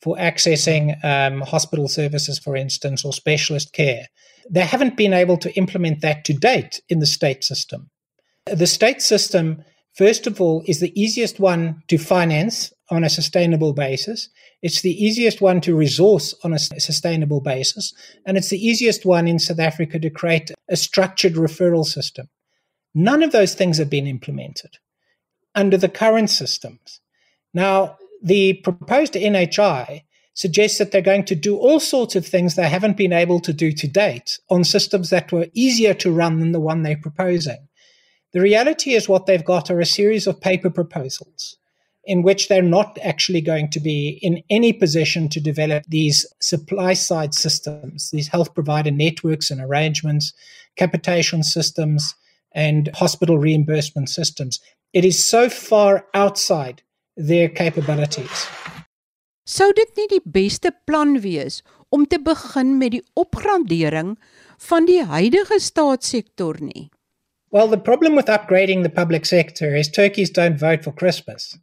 for 0.05 0.17
accessing 0.17 1.03
um, 1.03 1.40
hospital 1.40 1.88
services, 1.88 2.38
for 2.38 2.55
instance, 2.55 3.07
or 3.07 3.12
specialist 3.14 3.73
care. 3.73 4.07
They 4.51 4.61
haven't 4.61 4.99
been 4.99 5.14
able 5.14 5.38
to 5.38 5.57
implement 5.57 6.03
that 6.03 6.27
to 6.27 6.35
date 6.35 6.83
in 6.90 6.99
the 6.99 7.07
state 7.07 7.43
system. 7.43 7.88
The 8.45 8.67
state 8.67 9.01
system, 9.01 9.64
first 9.95 10.27
of 10.27 10.43
all, 10.43 10.62
is 10.67 10.81
the 10.81 10.93
easiest 11.01 11.40
one 11.40 11.83
to 11.88 11.97
finance 11.97 12.71
on 12.90 13.03
a 13.03 13.09
sustainable 13.09 13.73
basis. 13.73 14.29
It's 14.61 14.83
the 14.83 14.93
easiest 15.03 15.40
one 15.40 15.62
to 15.62 15.75
resource 15.75 16.35
on 16.45 16.53
a 16.53 16.59
sustainable 16.59 17.40
basis. 17.40 17.95
And 18.27 18.37
it's 18.37 18.51
the 18.51 18.62
easiest 18.62 19.07
one 19.07 19.27
in 19.27 19.38
South 19.38 19.59
Africa 19.59 19.99
to 19.99 20.11
create 20.11 20.51
a 20.69 20.77
structured 20.77 21.37
referral 21.37 21.87
system. 21.87 22.29
None 22.95 23.23
of 23.23 23.33
those 23.33 23.55
things 23.55 23.79
have 23.79 23.88
been 23.88 24.07
implemented 24.07 24.77
under 25.55 25.79
the 25.79 25.88
current 25.88 26.29
systems. 26.29 27.01
Now, 27.55 27.97
the 28.25 28.55
proposed 28.55 29.13
NHI 29.13 30.03
suggests 30.33 30.79
that 30.79 30.91
they're 30.91 31.03
going 31.03 31.27
to 31.27 31.35
do 31.35 31.57
all 31.57 31.79
sorts 31.79 32.17
of 32.17 32.27
things 32.27 32.55
they 32.55 32.69
haven't 32.69 32.97
been 32.97 33.13
able 33.13 33.39
to 33.41 33.53
do 33.53 33.71
to 33.71 33.87
date 33.87 34.41
on 34.51 34.65
systems 34.65 35.11
that 35.11 35.31
were 35.31 35.47
easier 35.53 35.95
to 35.95 36.11
run 36.11 36.41
than 36.41 36.53
the 36.53 36.59
one 36.59 36.83
they're 36.83 36.97
proposing. 36.97 37.69
The 38.33 38.41
reality 38.41 38.95
is 38.95 39.09
what 39.09 39.27
they've 39.27 39.45
got 39.45 39.71
are 39.71 39.79
a 39.79 39.87
series 39.87 40.27
of 40.27 40.41
paper 40.41 40.71
proposals. 40.71 41.57
in 42.07 42.23
which 42.23 42.49
they're 42.49 42.63
not 42.63 42.99
actually 43.03 43.41
going 43.41 43.71
to 43.71 43.81
be 43.81 44.19
in 44.23 44.43
any 44.51 44.73
position 44.73 45.29
to 45.31 45.41
develop 45.41 45.85
these 45.89 46.27
supply 46.41 46.93
side 46.93 47.35
systems, 47.35 48.11
these 48.11 48.29
health 48.29 48.55
provider 48.55 48.91
networks 48.91 49.51
and 49.51 49.61
arrangements, 49.61 50.33
capitation 50.77 51.43
systems, 51.43 52.15
and 52.53 52.91
hospital 52.95 53.39
reimbursement 53.39 54.09
systems. 54.09 54.61
It 54.93 55.05
is 55.05 55.25
so 55.25 55.49
far 55.49 56.07
outside 56.15 56.83
their 57.16 57.48
capabilities. 57.48 58.46
Sou 59.44 59.72
dit 59.77 59.90
nie 59.98 60.09
die 60.09 60.22
beste 60.24 60.72
plan 60.88 61.18
wees 61.20 61.62
om 61.92 62.07
te 62.09 62.18
begin 62.18 62.79
met 62.81 62.94
die 62.96 63.03
opgradering 63.20 64.16
van 64.68 64.88
die 64.88 65.03
huidige 65.05 65.61
staatssektor 65.61 66.59
nie? 66.61 66.88
Well, 67.55 67.68
the 67.68 67.79
problem 67.79 68.16
with 68.16 68.29
upgrading 68.29 68.83
the 68.83 68.90
public 68.90 69.27
sector 69.27 69.77
is 69.77 69.90
turkeys 69.90 70.31
don't 70.31 70.59
vote 70.59 70.83
for 70.83 70.92
Christmas. 70.92 71.59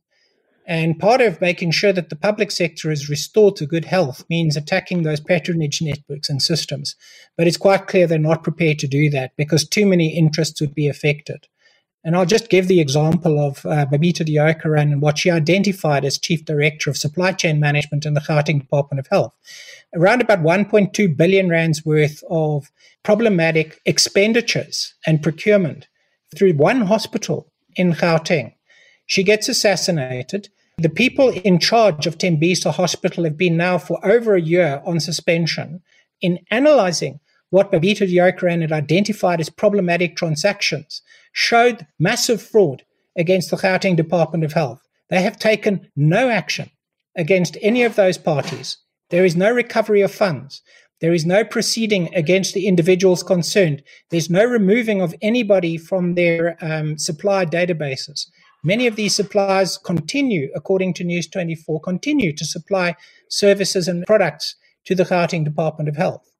And 0.67 0.99
part 0.99 1.21
of 1.21 1.41
making 1.41 1.71
sure 1.71 1.91
that 1.91 2.09
the 2.09 2.15
public 2.15 2.51
sector 2.51 2.91
is 2.91 3.09
restored 3.09 3.57
to 3.57 3.65
good 3.65 3.85
health 3.85 4.23
means 4.29 4.55
attacking 4.55 5.03
those 5.03 5.19
patronage 5.19 5.81
networks 5.81 6.29
and 6.29 6.41
systems. 6.41 6.95
But 7.35 7.47
it's 7.47 7.57
quite 7.57 7.87
clear 7.87 8.07
they're 8.07 8.19
not 8.19 8.43
prepared 8.43 8.79
to 8.79 8.87
do 8.87 9.09
that 9.09 9.35
because 9.35 9.67
too 9.67 9.85
many 9.85 10.15
interests 10.15 10.61
would 10.61 10.73
be 10.73 10.87
affected. 10.87 11.47
And 12.03 12.15
I'll 12.15 12.25
just 12.25 12.49
give 12.49 12.67
the 12.67 12.79
example 12.79 13.39
of 13.39 13.63
uh, 13.65 13.85
Babita 13.85 14.25
Deokaran 14.25 14.91
and 14.91 15.01
what 15.01 15.19
she 15.19 15.29
identified 15.29 16.03
as 16.03 16.17
Chief 16.17 16.43
Director 16.43 16.89
of 16.89 16.97
Supply 16.97 17.31
Chain 17.31 17.59
Management 17.59 18.05
in 18.05 18.15
the 18.15 18.21
Gauteng 18.21 18.61
Department 18.61 18.99
of 18.99 19.07
Health. 19.07 19.35
Around 19.93 20.21
about 20.21 20.41
1.2 20.41 21.15
billion 21.15 21.49
rands 21.49 21.85
worth 21.85 22.23
of 22.29 22.71
problematic 23.03 23.79
expenditures 23.85 24.95
and 25.05 25.21
procurement 25.21 25.87
through 26.35 26.53
one 26.53 26.81
hospital 26.81 27.51
in 27.75 27.93
Gauteng. 27.93 28.53
She 29.05 29.23
gets 29.23 29.47
assassinated. 29.47 30.49
The 30.77 30.89
people 30.89 31.29
in 31.29 31.59
charge 31.59 32.07
of 32.07 32.17
Tembisa 32.17 32.73
Hospital 32.73 33.25
have 33.25 33.37
been 33.37 33.57
now 33.57 33.77
for 33.77 34.03
over 34.03 34.35
a 34.35 34.41
year 34.41 34.81
on 34.85 34.99
suspension 34.99 35.81
in 36.21 36.39
analyzing 36.49 37.19
what 37.51 37.71
Babita 37.71 38.09
Deokaran 38.09 38.61
had 38.61 38.71
identified 38.71 39.39
as 39.39 39.49
problematic 39.49 40.15
transactions 40.15 41.01
showed 41.31 41.85
massive 41.99 42.41
fraud 42.41 42.83
against 43.15 43.51
the 43.51 43.57
Gauteng 43.57 43.95
Department 43.95 44.43
of 44.43 44.53
Health. 44.53 44.81
They 45.09 45.21
have 45.21 45.37
taken 45.37 45.89
no 45.95 46.29
action 46.29 46.71
against 47.15 47.57
any 47.61 47.83
of 47.83 47.95
those 47.95 48.17
parties. 48.17 48.77
There 49.09 49.25
is 49.25 49.35
no 49.35 49.51
recovery 49.51 50.01
of 50.01 50.13
funds. 50.13 50.61
There 51.01 51.13
is 51.13 51.25
no 51.25 51.43
proceeding 51.43 52.13
against 52.15 52.53
the 52.53 52.67
individuals 52.67 53.21
concerned. 53.23 53.83
There's 54.11 54.29
no 54.29 54.45
removing 54.45 55.01
of 55.01 55.13
anybody 55.21 55.77
from 55.77 56.15
their 56.15 56.57
um, 56.61 56.97
supply 56.97 57.45
databases. 57.45 58.27
Many 58.63 58.87
of 58.87 58.95
these 58.95 59.15
suppliers 59.15 59.77
continue, 59.77 60.49
according 60.55 60.93
to 60.95 61.03
News 61.03 61.27
24, 61.27 61.81
continue 61.81 62.31
to 62.33 62.45
supply 62.45 62.95
services 63.29 63.87
and 63.87 64.05
products 64.05 64.55
to 64.85 64.95
the 64.95 65.03
Gauteng 65.03 65.43
Department 65.43 65.89
of 65.89 65.97
Health. 65.97 66.30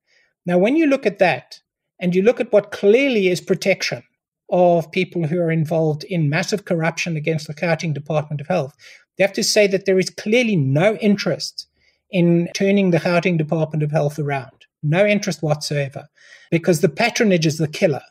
Now, 0.45 0.57
when 0.57 0.75
you 0.75 0.87
look 0.87 1.05
at 1.05 1.19
that 1.19 1.59
and 1.99 2.15
you 2.15 2.21
look 2.21 2.39
at 2.39 2.51
what 2.51 2.71
clearly 2.71 3.27
is 3.27 3.41
protection 3.41 4.03
of 4.49 4.91
people 4.91 5.27
who 5.27 5.39
are 5.39 5.51
involved 5.51 6.03
in 6.05 6.29
massive 6.29 6.65
corruption 6.65 7.15
against 7.15 7.47
the 7.47 7.53
Gauteng 7.53 7.93
Department 7.93 8.41
of 8.41 8.47
Health, 8.47 8.75
you 9.17 9.23
have 9.23 9.33
to 9.33 9.43
say 9.43 9.67
that 9.67 9.85
there 9.85 9.99
is 9.99 10.09
clearly 10.09 10.55
no 10.55 10.95
interest 10.95 11.67
in 12.09 12.49
turning 12.53 12.91
the 12.91 12.99
Gauteng 12.99 13.37
Department 13.37 13.83
of 13.83 13.91
Health 13.91 14.19
around. 14.19 14.65
No 14.83 15.05
interest 15.05 15.43
whatsoever, 15.43 16.07
because 16.49 16.81
the 16.81 16.89
patronage 16.89 17.45
is 17.45 17.59
the 17.59 17.67
killer. 17.67 18.01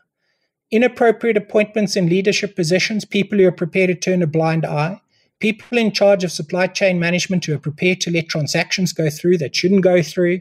Inappropriate 0.70 1.36
appointments 1.36 1.96
in 1.96 2.08
leadership 2.08 2.54
positions, 2.54 3.04
people 3.04 3.38
who 3.38 3.48
are 3.48 3.52
prepared 3.52 3.88
to 3.88 3.94
turn 3.96 4.22
a 4.22 4.26
blind 4.26 4.64
eye, 4.64 5.00
people 5.40 5.78
in 5.78 5.90
charge 5.90 6.22
of 6.22 6.30
supply 6.30 6.68
chain 6.68 7.00
management 7.00 7.44
who 7.44 7.54
are 7.54 7.58
prepared 7.58 8.00
to 8.02 8.10
let 8.10 8.28
transactions 8.28 8.92
go 8.92 9.10
through 9.10 9.38
that 9.38 9.56
shouldn't 9.56 9.82
go 9.82 10.00
through, 10.00 10.40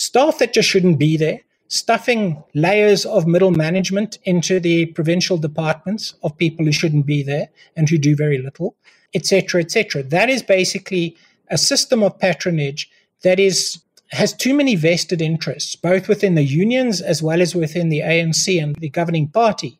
staff 0.00 0.38
that 0.38 0.54
just 0.54 0.66
shouldn't 0.66 0.98
be 0.98 1.18
there, 1.18 1.40
stuffing 1.68 2.42
layers 2.54 3.04
of 3.04 3.26
middle 3.26 3.50
management 3.50 4.18
into 4.24 4.58
the 4.58 4.86
provincial 4.86 5.36
departments 5.36 6.14
of 6.22 6.38
people 6.38 6.64
who 6.64 6.72
shouldn't 6.72 7.04
be 7.04 7.22
there 7.22 7.50
and 7.76 7.86
who 7.86 7.98
do 7.98 8.16
very 8.16 8.38
little, 8.38 8.74
etc., 9.12 9.60
etc. 9.60 10.02
That 10.02 10.30
is 10.30 10.42
basically 10.42 11.18
a 11.48 11.58
system 11.58 12.02
of 12.02 12.18
patronage 12.18 12.90
that 13.24 13.38
is 13.38 13.82
has 14.12 14.32
too 14.32 14.54
many 14.54 14.74
vested 14.74 15.20
interests, 15.20 15.76
both 15.76 16.08
within 16.08 16.34
the 16.34 16.44
unions 16.44 17.02
as 17.02 17.22
well 17.22 17.42
as 17.42 17.54
within 17.54 17.90
the 17.90 18.00
ANC 18.00 18.60
and 18.60 18.74
the 18.76 18.88
governing 18.88 19.28
party, 19.28 19.78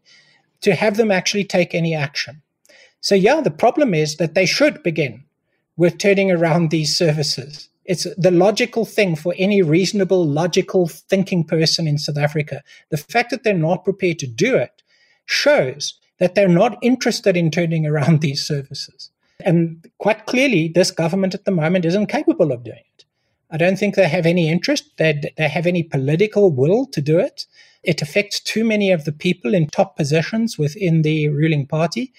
to 0.61 0.74
have 0.74 0.98
them 0.98 1.11
actually 1.11 1.44
take 1.44 1.74
any 1.74 1.94
action. 1.94 2.42
So, 3.00 3.14
yeah, 3.14 3.40
the 3.40 3.50
problem 3.50 3.94
is 3.94 4.18
that 4.18 4.35
they 4.35 4.46
should 4.46 4.83
begin 4.83 5.24
with 5.78 5.96
turning 5.96 6.30
around 6.30 6.70
these 6.70 6.94
services 6.94 7.69
it's 7.90 8.07
the 8.16 8.31
logical 8.31 8.85
thing 8.85 9.16
for 9.16 9.35
any 9.37 9.62
reasonable, 9.62 10.24
logical 10.24 10.87
thinking 10.87 11.42
person 11.42 11.88
in 11.88 11.98
South 11.98 12.18
Africa. 12.18 12.62
The 12.90 12.96
fact 12.96 13.31
that 13.31 13.42
they're 13.42 13.53
not 13.53 13.83
prepared 13.83 14.20
to 14.20 14.29
do 14.29 14.55
it 14.55 14.85
shows 15.26 15.94
that 16.20 16.37
they're 16.37 16.46
not 16.46 16.79
interested 16.83 17.37
in 17.37 17.50
turning 17.50 17.85
around 17.85 18.20
these 18.20 18.46
services. 18.46 19.11
And 19.44 19.90
quite 19.98 20.26
clearly, 20.26 20.68
this 20.68 20.92
government 20.92 21.35
at 21.35 21.46
the 21.46 21.50
moment 21.50 21.85
isn't 21.85 22.07
capable 22.07 22.53
of 22.53 22.62
doing 22.62 22.85
it. 22.96 23.05
I 23.50 23.57
don't 23.57 23.76
think 23.76 23.96
they 23.96 24.09
have 24.09 24.24
any 24.24 24.48
interest, 24.48 24.85
they, 24.96 25.20
they 25.37 25.48
have 25.48 25.66
any 25.66 25.83
political 25.83 26.53
will 26.53 26.87
to 26.92 27.00
do 27.00 27.18
it. 27.18 27.46
It 27.83 28.03
affects 28.03 28.38
too 28.38 28.64
many 28.64 28.92
of 28.92 29.05
the 29.05 29.12
people 29.12 29.53
in 29.53 29.66
top 29.66 29.96
positions 29.96 30.57
within 30.57 31.03
the 31.03 31.26
ruling 31.26 31.66
party. 31.66 32.12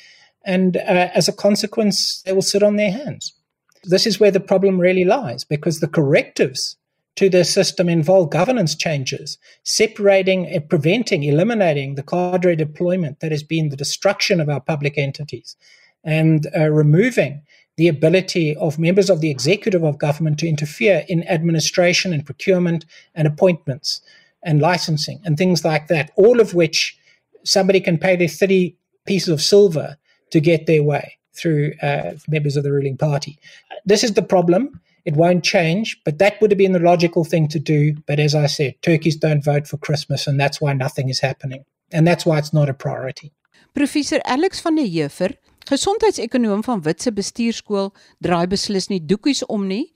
And 0.43 0.75
uh, 0.75 1.11
as 1.15 1.29
a 1.29 1.33
consequence, 1.33 2.23
they 2.23 2.33
will 2.33 2.41
sit 2.41 2.61
on 2.61 2.75
their 2.75 2.91
hands. 2.91 3.33
This 3.83 4.05
is 4.05 4.19
where 4.19 4.31
the 4.31 4.39
problem 4.39 4.79
really 4.79 5.03
lies 5.03 5.43
because 5.43 5.79
the 5.79 5.87
correctives 5.87 6.77
to 7.15 7.29
the 7.29 7.43
system 7.43 7.89
involve 7.89 8.29
governance 8.29 8.75
changes, 8.75 9.37
separating, 9.63 10.55
uh, 10.55 10.59
preventing, 10.59 11.23
eliminating 11.23 11.95
the 11.95 12.03
cadre 12.03 12.55
deployment 12.55 13.19
that 13.19 13.31
has 13.31 13.43
been 13.43 13.69
the 13.69 13.75
destruction 13.75 14.39
of 14.39 14.49
our 14.49 14.61
public 14.61 14.97
entities, 14.97 15.55
and 16.03 16.47
uh, 16.55 16.69
removing 16.69 17.41
the 17.77 17.87
ability 17.87 18.55
of 18.57 18.79
members 18.79 19.09
of 19.09 19.19
the 19.19 19.29
executive 19.29 19.83
of 19.83 19.97
government 19.97 20.37
to 20.39 20.47
interfere 20.47 21.03
in 21.09 21.27
administration 21.27 22.13
and 22.13 22.25
procurement 22.25 22.85
and 23.15 23.27
appointments 23.27 24.01
and 24.43 24.61
licensing 24.61 25.19
and 25.25 25.37
things 25.37 25.65
like 25.65 25.87
that, 25.87 26.11
all 26.15 26.39
of 26.39 26.53
which 26.53 26.97
somebody 27.43 27.79
can 27.79 27.97
pay 27.97 28.15
their 28.15 28.27
30 28.27 28.75
pieces 29.05 29.29
of 29.29 29.41
silver 29.41 29.97
to 30.29 30.39
get 30.39 30.65
their 30.65 30.83
way 30.83 31.17
through 31.33 31.73
uh, 31.81 32.11
members 32.27 32.57
of 32.57 32.63
the 32.63 32.71
ruling 32.71 32.97
party. 32.97 33.39
This 33.85 34.03
is 34.03 34.13
the 34.13 34.21
problem. 34.21 34.79
It 35.05 35.15
won't 35.15 35.43
change, 35.43 35.99
but 36.05 36.19
that 36.19 36.39
would 36.39 36.51
have 36.51 36.57
been 36.57 36.73
the 36.73 36.79
logical 36.79 37.23
thing 37.23 37.47
to 37.49 37.59
do. 37.59 37.95
But 38.05 38.19
as 38.19 38.35
I 38.35 38.45
said, 38.45 38.75
turkeys 38.81 39.15
don't 39.15 39.43
vote 39.43 39.67
for 39.67 39.77
Christmas, 39.77 40.27
and 40.27 40.39
that's 40.39 40.61
why 40.61 40.73
nothing 40.73 41.09
is 41.09 41.19
happening. 41.19 41.65
And 41.91 42.07
that's 42.07 42.25
why 42.25 42.37
it's 42.37 42.53
not 42.53 42.69
a 42.69 42.73
priority. 42.73 43.31
Professor 43.73 44.19
Alex 44.25 44.61
van 44.61 44.75
der 44.75 44.85
Heever, 44.85 45.37
gesondheidsekonoom 45.65 46.63
van 46.63 46.81
Witse 46.81 47.11
Bestuurskool, 47.11 47.91
draai 48.19 48.45
beslis 48.47 48.89
nie 48.89 48.99
doekies 48.99 49.45
om 49.47 49.65
nie. 49.67 49.93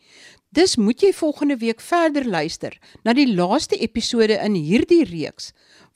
Dis 0.56 0.78
moet 0.80 1.02
jy 1.04 1.10
volgende 1.12 1.58
week 1.60 1.82
verder 1.84 2.24
luister 2.24 2.78
na 3.04 3.12
die 3.12 3.26
laaste 3.28 3.76
episode 3.84 4.38
in 4.40 4.54
hierdie 4.56 5.02
reeks 5.10 5.50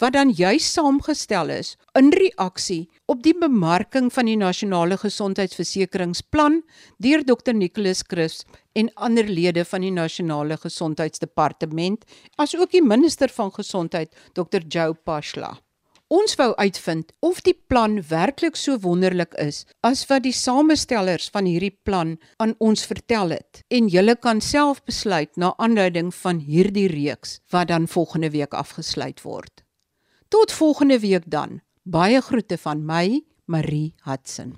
wat 0.03 0.17
dan 0.17 0.33
juis 0.35 0.65
saamgestel 0.73 1.53
is 1.53 1.69
in 1.95 2.11
reaksie 2.11 2.89
op 3.07 3.21
die 3.23 3.35
bemarking 3.39 4.09
van 4.11 4.27
die 4.27 4.35
nasionale 4.41 4.97
gesondheidsversekeringsplan 4.99 6.59
deur 6.99 7.23
Dr 7.23 7.55
Nicholas 7.55 8.03
Chris 8.03 8.41
en 8.75 8.91
ander 8.99 9.31
lede 9.31 9.63
van 9.71 9.87
die 9.87 9.95
nasionale 9.95 10.59
gesondheidsdepartement 10.59 12.03
asook 12.35 12.75
die 12.75 12.83
minister 12.83 13.31
van 13.39 13.55
gesondheid 13.55 14.11
Dr 14.35 14.67
Joe 14.67 14.91
Pashla. 14.91 15.55
Ons 16.09 16.33
wou 16.39 16.55
uitvind 16.57 17.11
of 17.21 17.43
die 17.45 17.53
plan 17.53 17.99
werklik 18.09 18.55
so 18.57 18.79
wonderlik 18.81 19.35
is 19.37 19.59
as 19.85 19.99
wat 20.09 20.23
die 20.25 20.33
samestellers 20.33 21.27
van 21.29 21.45
hierdie 21.45 21.75
plan 21.85 22.15
aan 22.41 22.55
ons 22.57 22.81
vertel 22.89 23.35
het 23.35 23.61
en 23.69 23.91
julle 23.93 24.15
kan 24.17 24.41
self 24.41 24.81
besluit 24.89 25.29
na 25.37 25.51
aanleiding 25.61 26.09
van 26.23 26.41
hierdie 26.47 26.87
reeks 26.89 27.37
wat 27.53 27.69
dan 27.69 27.85
volgende 27.85 28.33
week 28.33 28.57
afgesluit 28.57 29.21
word. 29.21 29.61
Tot 30.33 30.51
volgende 30.51 30.97
week 31.05 31.29
dan. 31.29 31.61
Baie 31.85 32.21
groete 32.25 32.57
van 32.57 32.81
my, 32.85 33.21
Marie 33.45 33.93
Hudson. 34.09 34.57